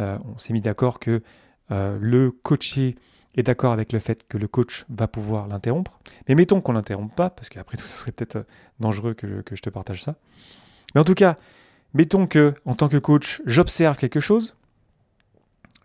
euh, 0.00 0.18
on 0.24 0.38
s'est 0.38 0.52
mis 0.52 0.60
d'accord 0.60 1.00
que 1.00 1.22
euh, 1.70 1.98
le 2.00 2.30
coaché 2.30 2.96
est 3.36 3.42
d'accord 3.42 3.72
avec 3.72 3.92
le 3.92 3.98
fait 3.98 4.28
que 4.28 4.38
le 4.38 4.46
coach 4.46 4.84
va 4.88 5.08
pouvoir 5.08 5.48
l'interrompre. 5.48 5.98
Mais 6.28 6.36
mettons 6.36 6.60
qu'on 6.60 6.72
l'interrompt 6.72 7.14
pas, 7.14 7.30
parce 7.30 7.48
qu'après 7.48 7.76
tout, 7.76 7.84
ce 7.86 7.98
serait 7.98 8.12
peut-être 8.12 8.36
euh, 8.36 8.44
dangereux 8.78 9.14
que 9.14 9.26
je, 9.26 9.40
que 9.40 9.56
je 9.56 9.62
te 9.62 9.70
partage 9.70 10.02
ça. 10.02 10.14
Mais 10.94 11.00
en 11.00 11.04
tout 11.04 11.14
cas, 11.14 11.36
mettons 11.94 12.28
que, 12.28 12.54
en 12.64 12.74
tant 12.74 12.88
que 12.88 12.98
coach, 12.98 13.42
j'observe 13.44 13.96
quelque 13.96 14.20
chose. 14.20 14.56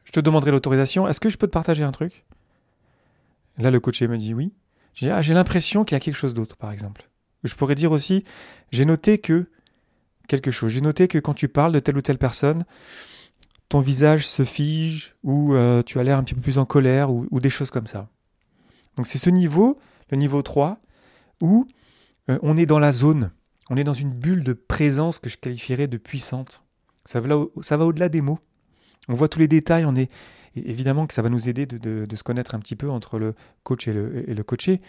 Je 0.06 0.12
te 0.12 0.20
demanderai 0.20 0.52
l'autorisation. 0.52 1.08
Est-ce 1.08 1.20
que 1.20 1.30
je 1.30 1.38
peux 1.38 1.48
te 1.48 1.52
partager 1.54 1.84
un 1.84 1.92
truc? 1.92 2.24
Là, 3.58 3.72
le 3.72 3.80
coaché 3.80 4.08
me 4.08 4.18
dit 4.18 4.34
oui. 4.34 4.54
Ah, 5.04 5.22
j'ai 5.22 5.34
l'impression 5.34 5.84
qu'il 5.84 5.96
y 5.96 5.98
a 5.98 6.00
quelque 6.00 6.16
chose 6.16 6.34
d'autre, 6.34 6.58
par 6.58 6.72
exemple. 6.72 7.10
Je 7.44 7.56
pourrais 7.56 7.76
dire 7.76 7.92
aussi, 7.92 8.26
j'ai 8.72 8.86
noté 8.86 9.18
que 9.18 9.50
quelque 10.28 10.52
chose. 10.52 10.72
J'ai 10.72 10.82
noté 10.82 11.08
que 11.08 11.18
quand 11.18 11.34
tu 11.34 11.48
parles 11.48 11.72
de 11.72 11.80
telle 11.80 11.98
ou 11.98 12.02
telle 12.02 12.18
personne, 12.18 12.66
ton 13.70 13.80
visage 13.82 14.28
se 14.28 14.44
fige 14.44 15.16
ou 15.24 15.54
euh, 15.54 15.84
tu 15.84 16.00
as 16.00 16.04
l'air 16.04 16.18
un 16.18 16.24
petit 16.24 16.36
peu 16.36 16.42
plus 16.42 16.58
en 16.58 16.66
colère 16.66 17.12
ou, 17.12 17.40
des 17.40 17.50
choses 17.50 17.72
comme 17.72 17.88
ça. 17.88 18.10
Donc 18.96 19.08
c'est 19.08 19.18
ce 19.18 19.30
niveau, 19.30 19.80
le 20.10 20.18
niveau 20.18 20.42
3, 20.42 20.80
où 21.42 21.68
euh, 22.30 22.40
on 22.42 22.58
est 22.58 22.66
dans 22.66 22.80
la 22.80 22.92
zone, 22.92 23.32
on 23.70 23.78
est 23.78 23.84
dans 23.84 23.94
une 23.94 24.12
bulle 24.12 24.44
de 24.44 24.54
présence 24.54 25.20
que 25.20 25.30
je 25.30 25.38
qualifierais 25.38 25.88
de 25.88 25.98
puissante. 25.98 26.64
Ça 27.06 27.20
va, 27.20 27.36
ça 27.62 27.78
va 27.78 27.86
au-delà 27.86 28.10
des 28.10 28.22
mots. 28.22 28.40
On 29.10 29.16
voit 29.16 29.28
tous 29.28 29.40
les 29.40 29.48
détails, 29.48 29.86
on 29.86 29.96
est 29.96 30.10
évidemment 30.56 31.08
que 31.08 31.14
ça 31.14 31.22
va 31.22 31.30
nous 31.30 31.50
aider 31.50 31.66
de, 31.66 32.16
se 32.16 32.24
connaître 32.24 32.56
un 32.56 32.60
petit 32.60 32.76
peu 32.76 32.90
entre 32.90 33.20
le 33.20 33.36
coach 33.64 33.88
et 33.88 33.94
le, 33.94 34.44
coaché. 34.44 34.82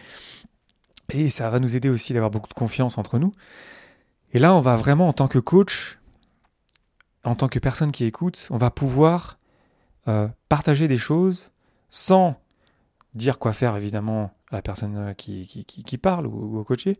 Et 1.12 1.30
ça 1.30 1.50
va 1.50 1.58
nous 1.58 1.74
aider 1.74 1.88
aussi 1.88 2.12
d'avoir 2.12 2.30
beaucoup 2.30 2.48
de 2.48 2.54
confiance 2.54 2.98
entre 2.98 3.18
nous. 3.18 3.32
Et 4.32 4.38
là, 4.38 4.54
on 4.54 4.60
va 4.60 4.76
vraiment, 4.76 5.08
en 5.08 5.12
tant 5.12 5.26
que 5.26 5.38
coach, 5.38 5.98
en 7.24 7.34
tant 7.34 7.48
que 7.48 7.58
personne 7.58 7.90
qui 7.90 8.04
écoute, 8.04 8.46
on 8.50 8.58
va 8.58 8.70
pouvoir 8.70 9.38
euh, 10.06 10.28
partager 10.48 10.86
des 10.86 10.98
choses 10.98 11.50
sans 11.88 12.40
dire 13.14 13.38
quoi 13.38 13.52
faire, 13.52 13.76
évidemment, 13.76 14.32
à 14.50 14.56
la 14.56 14.62
personne 14.62 14.96
euh, 14.96 15.14
qui, 15.14 15.98
parle 15.98 16.26
ou, 16.26 16.58
au 16.58 16.64
coaché, 16.64 16.96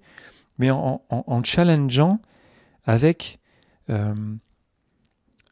mais 0.59 0.71
en, 0.71 1.03
en, 1.09 1.43
challengeant 1.45 2.21
euh, 2.89 4.15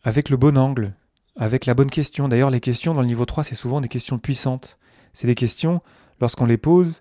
avec 0.03 0.29
le 0.31 0.37
bon 0.37 0.59
angle, 0.59 0.95
avec 1.39 1.67
la 1.67 1.75
bonne 1.75 1.91
question. 1.91 2.29
D'ailleurs, 2.29 2.51
les 2.51 2.61
questions 2.61 2.95
dans 2.95 3.01
le 3.01 3.07
niveau 3.07 3.25
3, 3.25 3.45
c'est 3.45 3.55
souvent 3.55 3.81
des 3.81 3.89
questions 3.89 4.19
puissantes. 4.19 4.77
C'est 5.13 5.27
des 5.27 5.37
questions, 5.37 5.81
lorsqu'on 6.21 6.47
les 6.47 6.59
pose, 6.59 7.01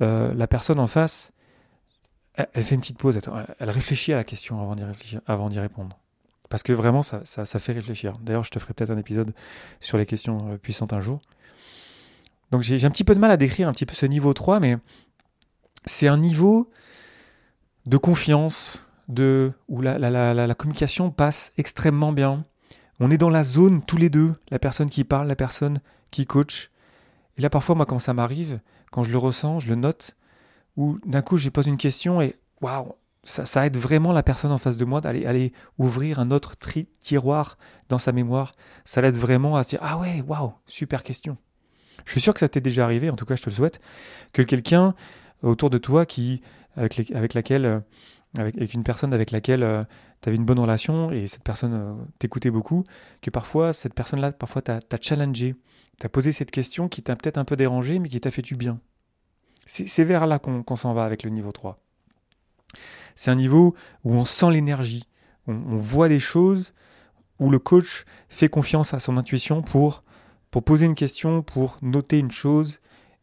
euh, 0.00 0.32
la 0.34 0.46
personne 0.46 0.78
en 0.78 0.86
face, 0.86 1.32
elle, 2.34 2.64
fait 2.64 2.74
une 2.74 2.80
petite 2.80 2.98
pause, 2.98 3.18
elle 3.60 3.70
réfléchit 3.70 4.12
à 4.12 4.16
la 4.16 4.24
question 4.24 4.60
avant 5.26 5.48
d'y, 5.48 5.60
répondre. 5.60 5.98
Parce 6.48 6.62
que 6.62 6.72
vraiment, 6.72 7.02
ça, 7.02 7.44
fait 7.44 7.72
réfléchir. 7.72 8.18
D'ailleurs, 8.20 8.42
je 8.44 8.50
te 8.50 8.58
ferai 8.58 8.74
peut-être 8.74 8.90
un 8.90 8.98
épisode 8.98 9.34
sur 9.80 9.98
les 9.98 10.06
questions 10.06 10.52
euh, 10.52 10.56
puissantes 10.56 10.92
un 10.92 11.00
jour. 11.00 11.20
Donc 12.50 12.62
j'ai, 12.62 12.84
un 12.84 12.90
petit 12.90 13.04
peu 13.04 13.14
de 13.14 13.20
mal 13.20 13.30
à 13.30 13.36
décrire 13.36 13.68
un 13.68 13.72
petit 13.72 13.86
peu 13.86 13.94
ce 13.94 14.06
niveau 14.06 14.32
3, 14.32 14.60
mais 14.60 14.78
c'est 15.84 16.08
un 16.08 16.16
niveau 16.16 16.70
de 17.86 17.96
confiance, 17.96 18.86
où 19.08 19.80
la 19.82 20.54
communication 20.54 21.10
passe 21.10 21.52
extrêmement 21.56 22.12
bien, 22.12 22.44
On 23.00 23.10
est 23.10 23.18
dans 23.18 23.30
la 23.30 23.44
zone 23.44 23.82
tous 23.82 23.96
les 23.96 24.10
deux, 24.10 24.34
la 24.50 24.58
personne 24.58 24.90
qui 24.90 25.04
parle, 25.04 25.26
la 25.26 25.36
personne 25.36 25.80
qui 26.10 26.26
coach. 26.26 26.70
Et 27.36 27.42
là, 27.42 27.50
parfois, 27.50 27.74
moi, 27.74 27.86
quand 27.86 27.98
ça 27.98 28.14
m'arrive, 28.14 28.60
quand 28.92 29.02
je 29.02 29.10
le 29.10 29.18
ressens, 29.18 29.60
je 29.60 29.68
le 29.68 29.74
note, 29.74 30.16
ou 30.76 30.98
d'un 31.04 31.22
coup, 31.22 31.36
je 31.36 31.48
pose 31.48 31.66
une 31.66 31.76
question 31.76 32.20
et 32.20 32.36
waouh, 32.60 32.94
ça, 33.24 33.66
aide 33.66 33.76
vraiment 33.76 34.12
la 34.12 34.22
personne 34.22 34.52
en 34.52 34.58
face 34.58 34.76
de 34.76 34.84
moi 34.84 35.00
d'aller 35.00 35.24
aller 35.24 35.52
ouvrir 35.78 36.18
un 36.18 36.30
autre 36.30 36.52
tiroir 37.00 37.58
dans 37.88 37.98
sa 37.98 38.12
mémoire. 38.12 38.52
Ça 38.84 39.00
l'aide 39.00 39.16
vraiment 39.16 39.56
à 39.56 39.62
se 39.62 39.70
dire 39.70 39.80
Ah 39.82 39.98
ouais, 39.98 40.22
waouh, 40.26 40.52
super 40.66 41.02
question. 41.02 41.36
Je 42.04 42.12
suis 42.12 42.20
sûr 42.20 42.34
que 42.34 42.40
ça 42.40 42.48
t'est 42.48 42.60
déjà 42.60 42.84
arrivé, 42.84 43.08
en 43.08 43.16
tout 43.16 43.24
cas, 43.24 43.34
je 43.34 43.42
te 43.42 43.50
le 43.50 43.54
souhaite, 43.54 43.80
que 44.32 44.42
quelqu'un 44.42 44.94
autour 45.42 45.70
de 45.70 45.78
toi 45.78 46.06
qui, 46.06 46.42
avec, 46.76 47.10
avec 47.10 47.34
laquelle. 47.34 47.64
Euh, 47.64 47.80
avec, 48.36 48.74
une 48.74 48.82
personne 48.82 49.12
avec 49.12 49.30
laquelle 49.30 49.62
euh, 49.62 49.84
tu 50.20 50.28
avais 50.28 50.36
une 50.36 50.44
bonne 50.44 50.58
relation 50.58 51.10
et 51.10 51.26
cette 51.26 51.44
personne 51.44 51.72
euh, 51.74 51.94
t'écoutait 52.18 52.50
beaucoup, 52.50 52.84
que 53.22 53.30
parfois 53.30 53.72
cette 53.72 53.94
personne-là, 53.94 54.32
parfois 54.32 54.62
t'a 54.62 54.80
challengé, 55.00 55.54
t'a 55.98 56.08
posé 56.08 56.32
cette 56.32 56.50
question 56.50 56.88
qui 56.88 57.02
t'a 57.02 57.16
peut-être 57.16 57.38
un 57.38 57.44
peu 57.44 57.56
dérangé 57.56 57.98
mais 57.98 58.08
qui 58.08 58.20
t'a 58.20 58.30
fait 58.30 58.42
du 58.42 58.56
bien. 58.56 58.80
C'est 59.66 60.04
vers 60.04 60.26
là 60.26 60.38
qu'on 60.38 60.76
s'en 60.76 60.92
va 60.92 61.04
avec 61.04 61.22
le 61.22 61.30
niveau 61.30 61.50
3. 61.50 61.80
C'est 63.14 63.30
un 63.30 63.34
niveau 63.34 63.74
où 64.02 64.14
on 64.14 64.26
sent 64.26 64.50
l'énergie, 64.50 65.08
on, 65.46 65.76
voit 65.76 66.10
des 66.10 66.20
choses, 66.20 66.74
où 67.38 67.48
le 67.48 67.58
coach 67.58 68.04
fait 68.28 68.48
confiance 68.48 68.92
à 68.92 68.98
son 68.98 69.16
intuition 69.16 69.62
pour, 69.62 70.02
pour 70.50 70.64
poser 70.64 70.84
une 70.84 70.94
question, 70.94 71.42
pour 71.42 71.78
noter 71.80 72.18
une 72.18 72.30
chose 72.30 72.80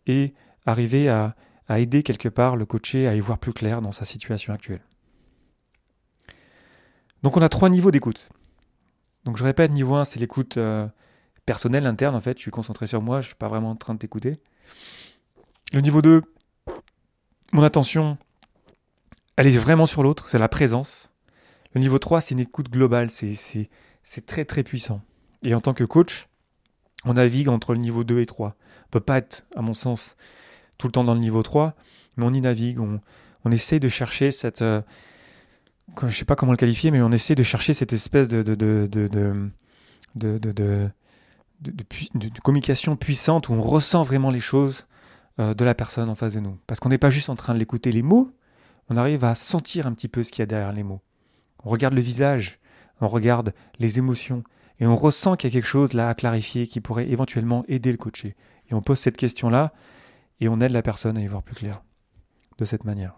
et 0.07 0.33
arriver 0.65 1.09
à, 1.09 1.35
à 1.67 1.79
aider 1.79 2.03
quelque 2.03 2.29
part 2.29 2.55
le 2.55 2.65
coaché 2.65 3.07
à 3.07 3.15
y 3.15 3.19
voir 3.19 3.37
plus 3.37 3.53
clair 3.53 3.81
dans 3.81 3.91
sa 3.91 4.05
situation 4.05 4.53
actuelle. 4.53 4.81
Donc 7.23 7.37
on 7.37 7.41
a 7.41 7.49
trois 7.49 7.69
niveaux 7.69 7.91
d'écoute. 7.91 8.29
Donc 9.25 9.37
je 9.37 9.43
répète, 9.43 9.71
niveau 9.71 9.95
1, 9.95 10.05
c'est 10.05 10.19
l'écoute 10.19 10.57
euh, 10.57 10.87
personnelle, 11.45 11.85
interne 11.85 12.15
en 12.15 12.21
fait, 12.21 12.37
je 12.37 12.41
suis 12.41 12.51
concentré 12.51 12.87
sur 12.87 13.01
moi, 13.01 13.21
je 13.21 13.25
ne 13.25 13.27
suis 13.27 13.35
pas 13.35 13.47
vraiment 13.47 13.71
en 13.71 13.75
train 13.75 13.93
de 13.93 13.99
t'écouter. 13.99 14.39
Le 15.73 15.81
niveau 15.81 16.01
2, 16.01 16.21
mon 17.53 17.63
attention, 17.63 18.17
elle 19.35 19.47
est 19.47 19.57
vraiment 19.57 19.85
sur 19.85 20.03
l'autre, 20.03 20.29
c'est 20.29 20.39
la 20.39 20.49
présence. 20.49 21.11
Le 21.73 21.81
niveau 21.81 21.99
3, 21.99 22.21
c'est 22.21 22.33
une 22.33 22.39
écoute 22.39 22.69
globale, 22.69 23.09
c'est 23.11 24.25
très 24.25 24.45
très 24.45 24.63
puissant. 24.63 25.01
Et 25.43 25.53
en 25.53 25.61
tant 25.61 25.73
que 25.73 25.83
coach, 25.83 26.27
on 27.05 27.13
navigue 27.13 27.49
entre 27.49 27.73
le 27.73 27.79
niveau 27.79 28.03
2 28.03 28.19
et 28.19 28.25
3. 28.25 28.47
On 28.47 28.49
ne 28.49 28.91
peut 28.91 28.99
pas 28.99 29.17
être, 29.17 29.45
à 29.55 29.61
mon 29.61 29.73
sens, 29.73 30.15
tout 30.81 30.87
le 30.87 30.91
temps 30.91 31.03
dans 31.03 31.13
le 31.13 31.19
niveau 31.19 31.43
3, 31.43 31.75
mais 32.17 32.25
on 32.25 32.33
y 32.33 32.41
navigue, 32.41 32.79
on, 32.79 32.99
on 33.45 33.51
essaye 33.51 33.79
de 33.79 33.89
chercher 33.89 34.31
cette... 34.31 34.61
Euh, 34.61 34.81
je 35.99 36.07
ne 36.07 36.11
sais 36.11 36.25
pas 36.25 36.35
comment 36.35 36.53
le 36.53 36.57
qualifier, 36.57 36.89
mais 36.89 37.01
on 37.01 37.11
essaie 37.11 37.35
de 37.35 37.43
chercher 37.43 37.73
cette 37.73 37.93
espèce 37.93 38.27
de, 38.27 38.43
de, 38.43 38.55
de, 38.55 38.87
de, 38.87 39.49
de 40.15 40.89
communication 42.43 42.95
puissante 42.95 43.49
où 43.49 43.53
on 43.53 43.61
ressent 43.61 44.03
vraiment 44.03 44.31
les 44.31 44.39
choses 44.39 44.87
euh, 45.39 45.53
de 45.53 45.63
la 45.63 45.75
personne 45.75 46.09
en 46.09 46.15
face 46.15 46.33
de 46.33 46.39
nous. 46.39 46.57
Parce 46.65 46.79
qu'on 46.79 46.89
n'est 46.89 46.97
pas 46.97 47.09
juste 47.09 47.29
en 47.29 47.35
train 47.35 47.53
de 47.53 47.59
l'écouter 47.59 47.91
les 47.91 48.01
mots, 48.01 48.31
on 48.89 48.97
arrive 48.97 49.23
à 49.23 49.35
sentir 49.35 49.85
un 49.85 49.93
petit 49.93 50.07
peu 50.07 50.23
ce 50.23 50.31
qu'il 50.31 50.41
y 50.41 50.43
a 50.43 50.47
derrière 50.47 50.73
les 50.73 50.83
mots. 50.83 51.01
On 51.63 51.69
regarde 51.69 51.93
le 51.93 52.01
visage, 52.01 52.59
on 53.01 53.07
regarde 53.07 53.53
les 53.79 53.99
émotions, 53.99 54.43
et 54.79 54.87
on 54.87 54.95
ressent 54.95 55.35
qu'il 55.35 55.49
y 55.49 55.53
a 55.53 55.53
quelque 55.53 55.69
chose 55.69 55.93
là 55.93 56.09
à 56.09 56.15
clarifier 56.15 56.67
qui 56.67 56.81
pourrait 56.81 57.09
éventuellement 57.09 57.63
aider 57.67 57.91
le 57.91 57.97
coaché. 57.97 58.35
Et 58.69 58.73
on 58.73 58.81
pose 58.81 58.99
cette 58.99 59.17
question-là, 59.17 59.73
et 60.41 60.49
on 60.49 60.59
aide 60.59 60.71
la 60.71 60.81
personne 60.81 61.17
à 61.17 61.21
y 61.21 61.27
voir 61.27 61.43
plus 61.43 61.55
clair 61.55 61.81
de 62.57 62.65
cette 62.65 62.83
manière. 62.83 63.13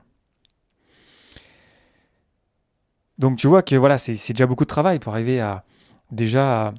Donc 3.18 3.38
tu 3.38 3.48
vois 3.48 3.64
que 3.64 3.76
voilà, 3.76 3.98
c'est 3.98 4.34
déjà 4.34 4.46
beaucoup 4.46 4.66
de 4.66 4.70
travail 4.70 5.00
pour 5.00 5.14
arriver 5.14 5.40
à 5.40 5.64
déjà 6.12 6.74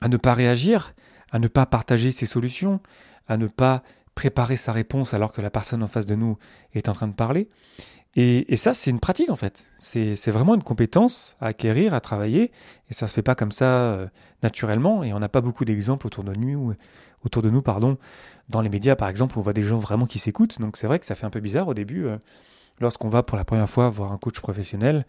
à, 0.00 0.08
ne 0.08 0.16
pas 0.16 0.34
réagir, 0.34 0.94
à 1.30 1.38
ne 1.38 1.48
pas 1.48 1.66
partager 1.66 2.10
ses 2.10 2.26
solutions, 2.26 2.80
à 3.26 3.36
ne 3.36 3.46
pas 3.46 3.82
préparer 4.14 4.56
sa 4.56 4.72
réponse 4.72 5.12
alors 5.12 5.32
que 5.32 5.42
la 5.42 5.50
personne 5.50 5.82
en 5.82 5.86
face 5.86 6.06
de 6.06 6.14
nous 6.14 6.38
est 6.72 6.88
en 6.88 6.92
train 6.92 7.08
de 7.08 7.14
parler. 7.14 7.48
Et, 8.18 8.56
ça, 8.56 8.72
c'est 8.72 8.90
une 8.90 9.00
pratique 9.00 9.28
en 9.28 9.36
fait. 9.36 9.66
C'est 9.76 10.30
vraiment 10.30 10.54
une 10.54 10.62
compétence 10.62 11.36
à 11.38 11.48
acquérir, 11.48 11.92
à 11.92 12.00
travailler. 12.00 12.50
Et 12.88 12.94
ça 12.94 13.08
se 13.08 13.12
fait 13.12 13.22
pas 13.22 13.34
comme 13.34 13.52
ça 13.52 13.66
euh, 13.66 14.06
naturellement. 14.42 15.04
Et 15.04 15.12
on 15.12 15.18
n'a 15.18 15.28
pas 15.28 15.42
beaucoup 15.42 15.66
d'exemples 15.66 16.06
autour 16.06 16.24
de 16.24 16.32
nous, 16.32 16.72
autour 17.24 17.42
de 17.42 17.50
nous, 17.50 17.60
pardon, 17.60 17.98
dans 18.48 18.60
les 18.60 18.68
médias 18.68 18.96
par 18.96 19.08
exemple, 19.08 19.38
on 19.38 19.42
voit 19.42 19.52
des 19.52 19.62
gens 19.62 19.78
vraiment 19.78 20.06
qui 20.06 20.18
s'écoutent. 20.18 20.60
Donc 20.60 20.76
c'est 20.76 20.86
vrai 20.86 20.98
que 20.98 21.06
ça 21.06 21.14
fait 21.14 21.26
un 21.26 21.30
peu 21.30 21.40
bizarre 21.40 21.68
au 21.68 21.74
début. 21.74 22.06
Euh, 22.06 22.18
lorsqu'on 22.80 23.08
va 23.08 23.22
pour 23.22 23.36
la 23.36 23.44
première 23.44 23.68
fois 23.68 23.88
voir 23.88 24.12
un 24.12 24.18
coach 24.18 24.40
professionnel, 24.40 25.06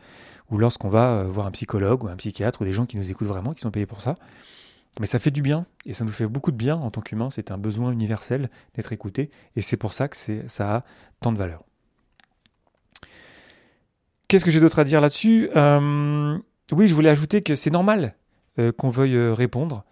ou 0.50 0.58
lorsqu'on 0.58 0.90
va 0.90 1.10
euh, 1.10 1.24
voir 1.24 1.46
un 1.48 1.52
psychologue 1.52 2.04
ou 2.04 2.08
un 2.08 2.16
psychiatre 2.16 2.62
ou 2.62 2.66
des 2.66 2.74
gens 2.74 2.86
qui 2.86 2.98
nous 2.98 3.12
écoutent 3.12 3.28
vraiment, 3.28 3.54
qui 3.54 3.62
sont 3.62 3.72
payés 3.72 3.86
pour 3.86 4.02
ça. 4.02 4.16
Mais 5.00 5.06
ça 5.06 5.20
fait 5.20 5.32
du 5.32 5.42
bien 5.42 5.66
et 5.86 5.94
ça 5.94 6.06
nous 6.06 6.12
fait 6.12 6.26
beaucoup 6.26 6.52
de 6.52 6.58
bien 6.58 6.76
en 6.76 6.90
tant 6.90 7.02
qu'humain. 7.02 7.30
C'est 7.30 7.52
un 7.52 7.58
besoin 7.58 7.92
universel 7.92 8.50
d'être 8.76 8.94
écouté 8.94 9.30
et 9.56 9.62
c'est 9.62 9.78
pour 9.78 9.94
ça 9.94 10.08
que 10.08 10.18
ça 10.48 10.76
a 10.76 10.84
tant 11.22 11.32
de 11.32 11.38
valeur. 11.38 11.64
Qu'est-ce 14.28 14.44
que 14.44 14.50
j'ai 14.50 14.60
d'autre 14.60 14.80
à 14.80 14.84
dire 14.84 15.00
là-dessus? 15.00 15.50
Euh, 15.56 16.38
Oui, 16.72 16.88
je 16.88 16.96
voulais 16.96 17.10
ajouter 17.10 17.44
que 17.44 17.54
c'est 17.54 17.70
normal 17.70 18.16
qu'on 18.78 18.90
veuille 18.90 19.16
répondre, 19.34 19.86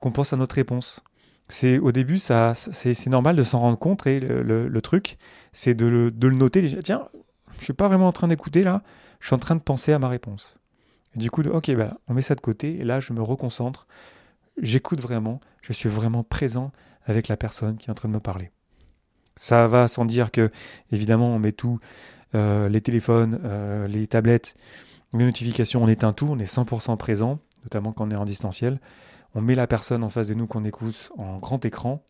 qu'on 0.00 0.10
pense 0.10 0.32
à 0.32 0.36
notre 0.36 0.56
réponse. 0.56 1.04
C'est 1.48 1.78
au 1.78 1.92
début, 1.92 2.18
ça, 2.18 2.52
c'est 2.54 3.06
normal 3.06 3.34
de 3.34 3.42
s'en 3.42 3.58
rendre 3.58 3.78
compte 3.78 4.06
et 4.06 4.20
le, 4.20 4.80
truc, 4.80 5.16
c'est 5.52 5.74
de, 5.74 5.86
le 5.86 6.34
noter. 6.34 6.78
Tiens, 6.82 7.08
je 7.58 7.64
suis 7.64 7.72
pas 7.72 7.88
vraiment 7.88 8.08
en 8.08 8.12
train 8.12 8.28
d'écouter 8.28 8.62
là 8.62 8.82
je 9.20 9.26
suis 9.26 9.34
en 9.34 9.38
train 9.38 9.56
de 9.56 9.60
penser 9.60 9.92
à 9.92 9.98
ma 9.98 10.08
réponse. 10.08 10.56
du 11.14 11.30
coup, 11.30 11.42
ok, 11.42 11.74
bah, 11.74 11.98
on 12.06 12.14
met 12.14 12.22
ça 12.22 12.34
de 12.34 12.40
côté, 12.40 12.78
et 12.78 12.84
là, 12.84 13.00
je 13.00 13.12
me 13.12 13.22
reconcentre, 13.22 13.86
j'écoute 14.60 15.00
vraiment, 15.00 15.40
je 15.62 15.72
suis 15.72 15.88
vraiment 15.88 16.22
présent 16.22 16.70
avec 17.06 17.28
la 17.28 17.36
personne 17.36 17.76
qui 17.76 17.88
est 17.88 17.90
en 17.90 17.94
train 17.94 18.08
de 18.08 18.14
me 18.14 18.20
parler. 18.20 18.50
Ça 19.36 19.66
va 19.66 19.88
sans 19.88 20.04
dire 20.04 20.30
que, 20.30 20.50
évidemment, 20.92 21.34
on 21.34 21.38
met 21.38 21.52
tout, 21.52 21.80
euh, 22.34 22.68
les 22.68 22.80
téléphones, 22.80 23.40
euh, 23.44 23.88
les 23.88 24.06
tablettes, 24.06 24.54
les 25.12 25.24
notifications, 25.24 25.82
on 25.82 25.88
éteint 25.88 26.12
tout, 26.12 26.26
on 26.30 26.38
est 26.38 26.44
100% 26.44 26.96
présent, 26.96 27.40
notamment 27.64 27.92
quand 27.92 28.06
on 28.06 28.10
est 28.10 28.16
en 28.16 28.24
distanciel. 28.24 28.78
On 29.38 29.40
met 29.40 29.54
la 29.54 29.68
personne 29.68 30.02
en 30.02 30.08
face 30.08 30.26
de 30.26 30.34
nous 30.34 30.48
qu'on 30.48 30.64
écoute 30.64 31.12
en 31.16 31.38
grand 31.38 31.64
écran, 31.64 32.02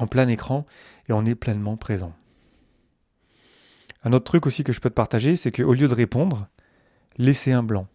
en 0.00 0.08
plein 0.08 0.26
écran, 0.26 0.66
et 1.08 1.12
on 1.12 1.24
est 1.24 1.36
pleinement 1.36 1.76
présent. 1.76 2.12
Un 4.02 4.12
autre 4.12 4.24
truc 4.24 4.48
aussi 4.48 4.64
que 4.64 4.72
je 4.72 4.80
peux 4.80 4.90
te 4.90 4.94
partager, 4.94 5.36
c'est 5.36 5.52
qu'au 5.52 5.74
lieu 5.74 5.86
de 5.86 5.94
répondre, 5.94 6.48
laissez 7.18 7.52
un 7.52 7.62
blanc. 7.62 7.86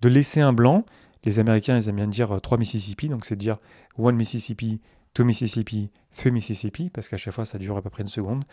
De 0.00 0.08
laisser 0.08 0.40
un 0.40 0.54
blanc, 0.54 0.86
les 1.24 1.40
Américains, 1.40 1.76
ils 1.76 1.90
aiment 1.90 1.96
bien 1.96 2.06
dire 2.06 2.36
euh, 2.36 2.40
trois 2.40 2.56
Mississippi, 2.56 3.10
donc 3.10 3.26
c'est 3.26 3.36
dire 3.36 3.58
one 3.98 4.16
Mississippi, 4.16 4.80
two 5.12 5.24
Mississippi, 5.24 5.90
three 6.16 6.30
Mississippi, 6.30 6.88
parce 6.88 7.06
qu'à 7.10 7.18
chaque 7.18 7.34
fois 7.34 7.44
ça 7.44 7.58
dure 7.58 7.76
à 7.76 7.82
peu 7.82 7.90
près 7.90 8.02
une 8.02 8.08
seconde. 8.08 8.44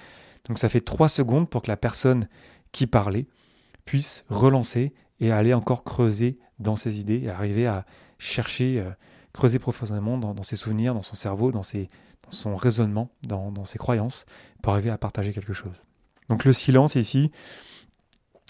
Donc 0.50 0.60
ça 0.60 0.68
fait 0.68 0.82
trois 0.82 1.08
secondes 1.08 1.50
pour 1.50 1.62
que 1.62 1.70
la 1.70 1.78
personne 1.78 2.28
qui 2.74 2.86
parlait 2.86 3.28
puisse 3.86 4.26
relancer 4.28 4.94
et 5.22 5.32
aller 5.32 5.54
encore 5.54 5.86
creuser 5.86 6.38
dans 6.60 6.76
ses 6.76 7.00
idées 7.00 7.22
et 7.24 7.30
arriver 7.30 7.66
à 7.66 7.86
chercher, 8.20 8.82
euh, 8.82 8.90
creuser 9.38 9.60
profondément 9.60 10.18
dans, 10.18 10.44
ses 10.44 10.56
souvenirs, 10.56 10.94
dans 10.94 11.04
son 11.04 11.16
cerveau, 11.16 11.52
dans, 11.52 11.64
ses, 11.64 11.88
son 12.30 12.56
raisonnement, 12.56 13.12
dans, 13.22 13.52
dans 13.52 13.66
ses 13.66 13.78
croyances, 13.78 14.26
pour 14.62 14.74
arriver 14.74 14.90
à 14.90 14.98
partager 14.98 15.32
quelque 15.32 15.54
chose. 15.54 15.76
Donc 16.28 16.44
le 16.44 16.52
silence 16.52 16.96
ici, 16.96 17.32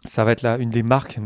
ça 0.06 0.24
va 0.24 0.32
être 0.32 0.42
là 0.42 0.58
une 0.58 0.70
des 0.70 0.84
marques, 0.84 1.20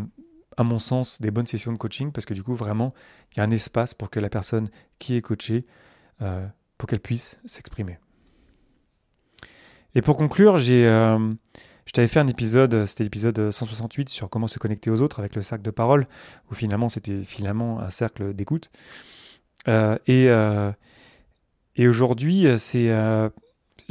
à 0.57 0.63
mon 0.63 0.79
sens, 0.79 1.21
des 1.21 1.31
bonnes 1.31 1.45
sessions 1.45 1.71
de 1.71 1.77
coaching, 1.77 2.11
parce 2.11 2.25
que 2.25 2.33
du 2.33 2.43
coup, 2.43 2.55
vraiment, 2.55 2.93
il 3.31 3.37
y 3.37 3.41
a 3.41 3.43
un 3.43 3.51
espace 3.51 3.93
pour 3.93 4.09
que 4.09 4.19
la 4.19 4.29
personne 4.29 4.69
qui 4.97 5.15
est 5.15 5.21
coachée, 5.21 5.65
euh, 6.21 6.45
pour 6.77 6.89
qu'elle 6.89 6.99
puisse 6.99 7.37
s'exprimer. 7.45 7.99
Et 9.93 10.01
pour 10.01 10.17
conclure, 10.17 10.57
j'ai, 10.57 10.87
euh, 10.87 11.29
je 11.85 11.91
t'avais 11.91 12.07
fait 12.07 12.19
un 12.19 12.27
épisode, 12.27 12.85
c'était 12.87 13.03
l'épisode 13.03 13.51
168 13.51 14.09
sur 14.09 14.27
comment 14.29 14.47
se 14.47 14.57
connecter 14.57 14.89
aux 14.89 15.01
autres 15.01 15.19
avec 15.19 15.35
le 15.35 15.43
cercle 15.43 15.63
de 15.63 15.71
parole, 15.71 16.07
où 16.49 16.55
finalement 16.55 16.89
c'était 16.89 17.23
finalement 17.23 17.79
un 17.79 17.91
cercle 17.91 18.33
d'écoute. 18.33 18.71
Euh, 19.67 19.97
et, 20.07 20.25
et 21.75 21.87
aujourd'hui, 21.87 22.47
c'est 22.57 22.89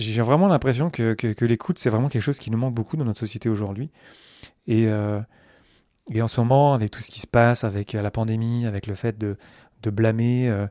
j'ai 0.00 0.22
vraiment 0.22 0.48
l'impression 0.48 0.90
que, 0.90 1.14
que, 1.14 1.44
l'écoute, 1.44 1.78
c'est 1.78 1.90
vraiment 1.90 2.08
quelque 2.08 2.22
chose 2.22 2.38
qui 2.38 2.50
nous 2.50 2.58
manque 2.58 2.74
beaucoup 2.74 2.96
dans 2.96 3.04
notre 3.04 3.20
société 3.20 3.48
aujourd'hui. 3.48 3.90
Et, 4.66 4.86
euh, 4.86 5.20
et 6.12 6.22
en 6.22 6.28
ce 6.28 6.40
moment, 6.40 6.74
avec 6.74 6.90
tout 6.90 7.00
ce 7.00 7.10
qui 7.10 7.20
se 7.20 7.26
passe, 7.26 7.64
avec 7.64 7.94
euh, 7.94 8.02
la 8.02 8.10
pandémie, 8.10 8.66
avec 8.66 8.86
le 8.86 8.94
fait 8.94 9.18
de, 9.18 9.36
de 9.82 9.90
blâmer 9.90 10.48
euh, 10.48 10.66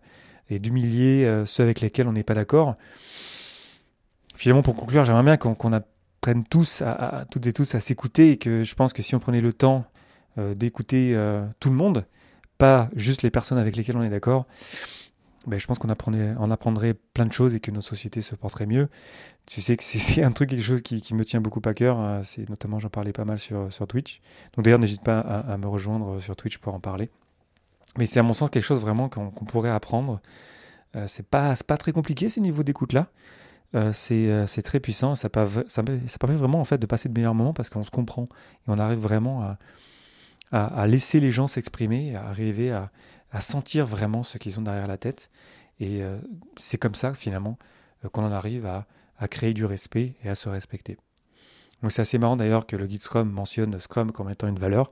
et 0.49 0.59
d'humilier 0.59 1.43
ceux 1.45 1.63
avec 1.63 1.79
lesquels 1.79 2.07
on 2.07 2.13
n'est 2.13 2.23
pas 2.23 2.33
d'accord, 2.33 2.75
finalement, 4.35 4.63
pour 4.63 4.75
conclure, 4.75 5.05
j'aimerais 5.05 5.23
bien 5.23 5.37
qu'on 5.37 5.73
apprenne 5.73 6.43
tous, 6.43 6.81
à, 6.81 7.25
toutes 7.29 7.45
et 7.45 7.53
tous, 7.53 7.75
à 7.75 7.79
s'écouter 7.79 8.31
et 8.31 8.37
que 8.37 8.63
je 8.63 8.73
pense 8.73 8.91
que 8.91 9.03
si 9.03 9.13
on 9.13 9.19
prenait 9.19 9.41
le 9.41 9.53
temps 9.53 9.85
d'écouter 10.37 11.15
tout 11.59 11.69
le 11.69 11.75
monde, 11.75 12.03
pas 12.59 12.89
juste 12.93 13.23
les 13.23 13.31
personnes 13.31 13.57
avec 13.57 13.75
lesquelles 13.75 13.97
on 13.97 14.03
est 14.03 14.09
d'accord, 14.09 14.45
ben, 15.47 15.59
je 15.59 15.65
pense 15.65 15.79
qu'on 15.79 15.89
apprendrait, 15.89 16.35
apprendrait 16.51 16.93
plein 16.93 17.25
de 17.25 17.31
choses 17.31 17.55
et 17.55 17.59
que 17.59 17.71
nos 17.71 17.81
sociétés 17.81 18.21
se 18.21 18.35
porteraient 18.35 18.65
mieux. 18.65 18.89
Tu 19.45 19.61
sais 19.61 19.77
que 19.77 19.83
c'est 19.83 20.21
un 20.23 20.31
truc, 20.31 20.49
quelque 20.49 20.61
chose 20.61 20.81
qui, 20.81 21.13
me 21.15 21.23
tient 21.23 21.41
beaucoup 21.41 21.61
à 21.65 21.73
cœur. 21.73 21.97
Hein. 21.97 22.21
C'est 22.23 22.47
notamment, 22.49 22.77
j'en 22.77 22.89
parlais 22.89 23.13
pas 23.13 23.25
mal 23.25 23.39
sur, 23.39 23.69
Twitch. 23.87 24.21
Donc 24.53 24.65
d'ailleurs, 24.65 24.79
n'hésite 24.79 25.01
pas 25.01 25.19
à, 25.19 25.57
me 25.57 25.67
rejoindre 25.67 26.19
sur 26.19 26.35
Twitch 26.35 26.57
pour 26.57 26.73
en 26.73 26.79
parler. 26.79 27.09
Mais 27.97 28.05
c'est 28.05 28.19
à 28.19 28.23
mon 28.23 28.33
sens 28.33 28.49
quelque 28.49 28.63
chose 28.63 28.81
vraiment 28.81 29.09
qu'on 29.09 29.31
pourrait 29.31 29.71
apprendre. 29.71 30.21
Euh, 30.95 31.05
c'est 31.07 31.25
pas, 31.25 31.55
pas 31.65 31.77
très 31.77 31.93
compliqué 31.93 32.29
ces 32.29 32.41
niveaux 32.41 32.63
d'écoute-là. 32.63 33.07
Euh, 33.75 33.93
c'est 33.93 34.61
très 34.61 34.81
puissant. 34.81 35.15
Ça, 35.15 35.29
ça, 35.33 35.67
ça, 35.67 35.83
permet 36.19 36.35
vraiment 36.35 36.59
en 36.59 36.65
fait 36.65 36.77
de 36.77 36.85
passer 36.85 37.07
de 37.07 37.13
meilleurs 37.13 37.33
moments 37.33 37.53
parce 37.53 37.69
qu'on 37.69 37.83
se 37.83 37.91
comprend 37.91 38.23
et 38.23 38.67
on 38.67 38.77
arrive 38.77 38.99
vraiment 38.99 39.41
à, 39.43 39.57
à, 40.51 40.87
laisser 40.87 41.19
les 41.19 41.31
gens 41.31 41.47
s'exprimer, 41.47 42.15
à 42.15 42.25
arriver 42.27 42.71
à, 42.71 42.91
sentir 43.41 43.85
vraiment 43.85 44.23
ce 44.23 44.37
qu'ils 44.37 44.59
ont 44.59 44.63
derrière 44.63 44.87
la 44.87 44.97
tête. 44.97 45.29
Et 45.79 46.01
c'est 46.57 46.77
comme 46.77 46.95
ça 46.95 47.13
finalement 47.13 47.57
qu'on 48.11 48.23
en 48.23 48.31
arrive 48.31 48.65
à, 48.65 48.87
à 49.19 49.27
créer 49.27 49.53
du 49.53 49.65
respect 49.65 50.15
et 50.23 50.29
à 50.29 50.35
se 50.35 50.49
respecter. 50.49 50.97
Donc 51.81 51.91
c'est 51.91 52.01
assez 52.01 52.17
marrant 52.17 52.37
d'ailleurs 52.37 52.65
que 52.65 52.75
le 52.75 52.87
guide 52.87 53.01
Scrum 53.01 53.29
mentionne 53.29 53.79
Scrum 53.79 54.11
comme 54.11 54.29
étant 54.29 54.47
une 54.47 54.59
valeur. 54.59 54.91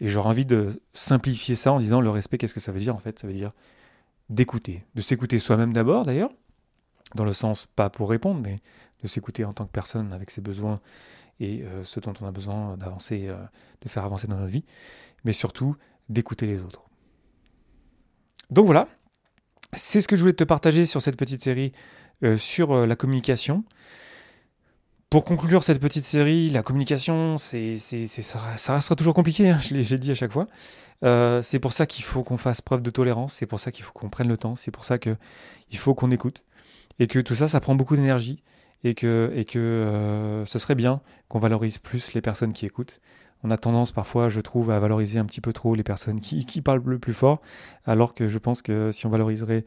Et 0.00 0.08
j'aurais 0.08 0.30
envie 0.30 0.46
de 0.46 0.80
simplifier 0.94 1.54
ça 1.54 1.72
en 1.72 1.78
disant 1.78 2.00
le 2.00 2.10
respect, 2.10 2.38
qu'est-ce 2.38 2.54
que 2.54 2.60
ça 2.60 2.72
veut 2.72 2.78
dire 2.78 2.94
en 2.94 2.98
fait? 2.98 3.18
Ça 3.18 3.26
veut 3.26 3.32
dire 3.32 3.52
d'écouter, 4.30 4.84
de 4.94 5.00
s'écouter 5.00 5.38
soi-même 5.38 5.72
d'abord 5.72 6.04
d'ailleurs, 6.04 6.30
dans 7.14 7.24
le 7.24 7.32
sens 7.32 7.66
pas 7.76 7.90
pour 7.90 8.10
répondre, 8.10 8.40
mais 8.40 8.60
de 9.02 9.08
s'écouter 9.08 9.44
en 9.44 9.52
tant 9.52 9.64
que 9.64 9.72
personne 9.72 10.12
avec 10.12 10.30
ses 10.30 10.40
besoins 10.40 10.80
et 11.40 11.62
euh, 11.62 11.84
ce 11.84 12.00
dont 12.00 12.14
on 12.20 12.26
a 12.26 12.32
besoin 12.32 12.76
d'avancer, 12.76 13.28
euh, 13.28 13.36
de 13.82 13.88
faire 13.88 14.04
avancer 14.04 14.26
dans 14.26 14.36
notre 14.36 14.50
vie, 14.50 14.64
mais 15.24 15.32
surtout 15.32 15.76
d'écouter 16.08 16.46
les 16.46 16.62
autres. 16.62 16.82
Donc 18.50 18.66
voilà, 18.66 18.88
c'est 19.72 20.00
ce 20.00 20.08
que 20.08 20.16
je 20.16 20.22
voulais 20.22 20.32
te 20.32 20.44
partager 20.44 20.86
sur 20.86 21.02
cette 21.02 21.16
petite 21.16 21.42
série 21.42 21.72
euh, 22.24 22.36
sur 22.36 22.86
la 22.86 22.96
communication. 22.96 23.64
Pour 25.10 25.24
conclure 25.24 25.64
cette 25.64 25.80
petite 25.80 26.04
série, 26.04 26.50
la 26.50 26.62
communication, 26.62 27.38
c'est, 27.38 27.78
c'est, 27.78 28.06
ça, 28.06 28.38
restera 28.38 28.94
toujours 28.94 29.14
compliqué, 29.14 29.48
hein, 29.48 29.58
je 29.62 29.74
l'ai 29.74 29.98
dit 29.98 30.10
à 30.10 30.14
chaque 30.14 30.32
fois. 30.32 30.46
C'est 31.42 31.60
pour 31.60 31.72
ça 31.72 31.86
qu'il 31.86 32.04
faut 32.04 32.24
qu'on 32.24 32.36
fasse 32.36 32.60
preuve 32.60 32.82
de 32.82 32.90
tolérance, 32.90 33.34
c'est 33.34 33.46
pour 33.46 33.60
ça 33.60 33.70
qu'il 33.70 33.84
faut 33.84 33.92
qu'on 33.92 34.10
prenne 34.10 34.28
le 34.28 34.36
temps, 34.36 34.54
c'est 34.54 34.70
pour 34.70 34.84
ça 34.84 34.98
qu'il 34.98 35.16
faut 35.74 35.94
qu'on 35.94 36.10
écoute. 36.10 36.42
Et 36.98 37.06
que 37.06 37.18
tout 37.18 37.34
ça, 37.34 37.48
ça 37.48 37.60
prend 37.60 37.74
beaucoup 37.74 37.96
d'énergie. 37.96 38.42
Et 38.84 38.94
que, 38.94 39.32
et 39.34 39.44
que 39.44 39.58
euh, 39.58 40.46
ce 40.46 40.58
serait 40.60 40.76
bien 40.76 41.00
qu'on 41.28 41.40
valorise 41.40 41.78
plus 41.78 42.12
les 42.12 42.20
personnes 42.20 42.52
qui 42.52 42.64
écoutent. 42.64 43.00
On 43.42 43.50
a 43.50 43.58
tendance 43.58 43.90
parfois, 43.90 44.28
je 44.28 44.40
trouve, 44.40 44.70
à 44.70 44.78
valoriser 44.78 45.18
un 45.18 45.24
petit 45.24 45.40
peu 45.40 45.52
trop 45.52 45.74
les 45.74 45.82
personnes 45.82 46.20
qui, 46.20 46.62
parlent 46.62 46.82
le 46.84 46.98
plus 46.98 47.12
fort, 47.12 47.40
alors 47.86 48.14
que 48.14 48.28
je 48.28 48.38
pense 48.38 48.62
que 48.62 48.92
si 48.92 49.06
on 49.06 49.10
valoriserait 49.10 49.64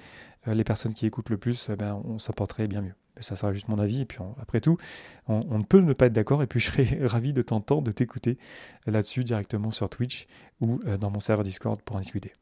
euh, 0.48 0.54
les 0.54 0.64
personnes 0.64 0.94
qui 0.94 1.06
écoutent 1.06 1.30
le 1.30 1.38
plus, 1.38 1.70
eh 1.72 1.76
ben, 1.76 2.02
on 2.06 2.20
s'en 2.20 2.32
porterait 2.32 2.68
bien 2.68 2.82
mieux 2.82 2.94
ça 3.22 3.36
sera 3.36 3.54
juste 3.54 3.68
mon 3.68 3.80
avis. 3.80 4.02
Et 4.02 4.06
puis 4.06 4.20
après 4.42 4.62
tout, 4.62 4.78
on, 5.28 5.58
ne 5.58 5.64
peut 5.64 5.80
ne 5.80 5.94
pas 5.94 6.08
être 6.08 6.14
d'accord. 6.14 6.44
Et 6.44 6.48
puis 6.48 6.60
je 6.60 6.72
serais 6.72 7.00
ravi 7.06 7.34
de 7.34 7.42
t'entendre, 7.42 7.84
de 7.84 7.92
t'écouter 7.92 8.38
là-dessus 8.86 9.24
directement 9.24 9.72
sur 9.72 9.90
Twitch 9.90 10.28
ou 10.60 10.80
euh, 10.86 10.98
dans 10.98 11.10
mon 11.10 11.20
serveur 11.20 11.44
Discord 11.44 11.82
pour 11.82 11.96
en 11.96 12.00
discuter. 12.00 12.34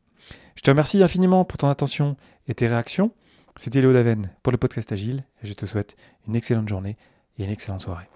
Je 0.56 0.62
te 0.62 0.70
remercie 0.70 1.02
infiniment 1.02 1.46
pour 1.46 1.58
ton 1.58 1.70
attention 1.70 2.16
et 2.48 2.54
tes 2.54 2.68
réactions. 2.68 3.12
C'était 3.56 3.82
Léo 3.82 3.94
Daven 3.94 4.30
pour 4.44 4.52
le 4.52 4.58
podcast 4.58 4.92
Agile. 4.92 5.24
Et 5.44 5.48
je 5.48 5.54
te 5.54 5.66
souhaite 5.66 5.96
une 6.28 6.36
excellente 6.36 6.70
journée 6.70 6.98
et 7.38 7.44
une 7.44 7.50
excellente 7.50 7.82
soirée. 7.82 8.10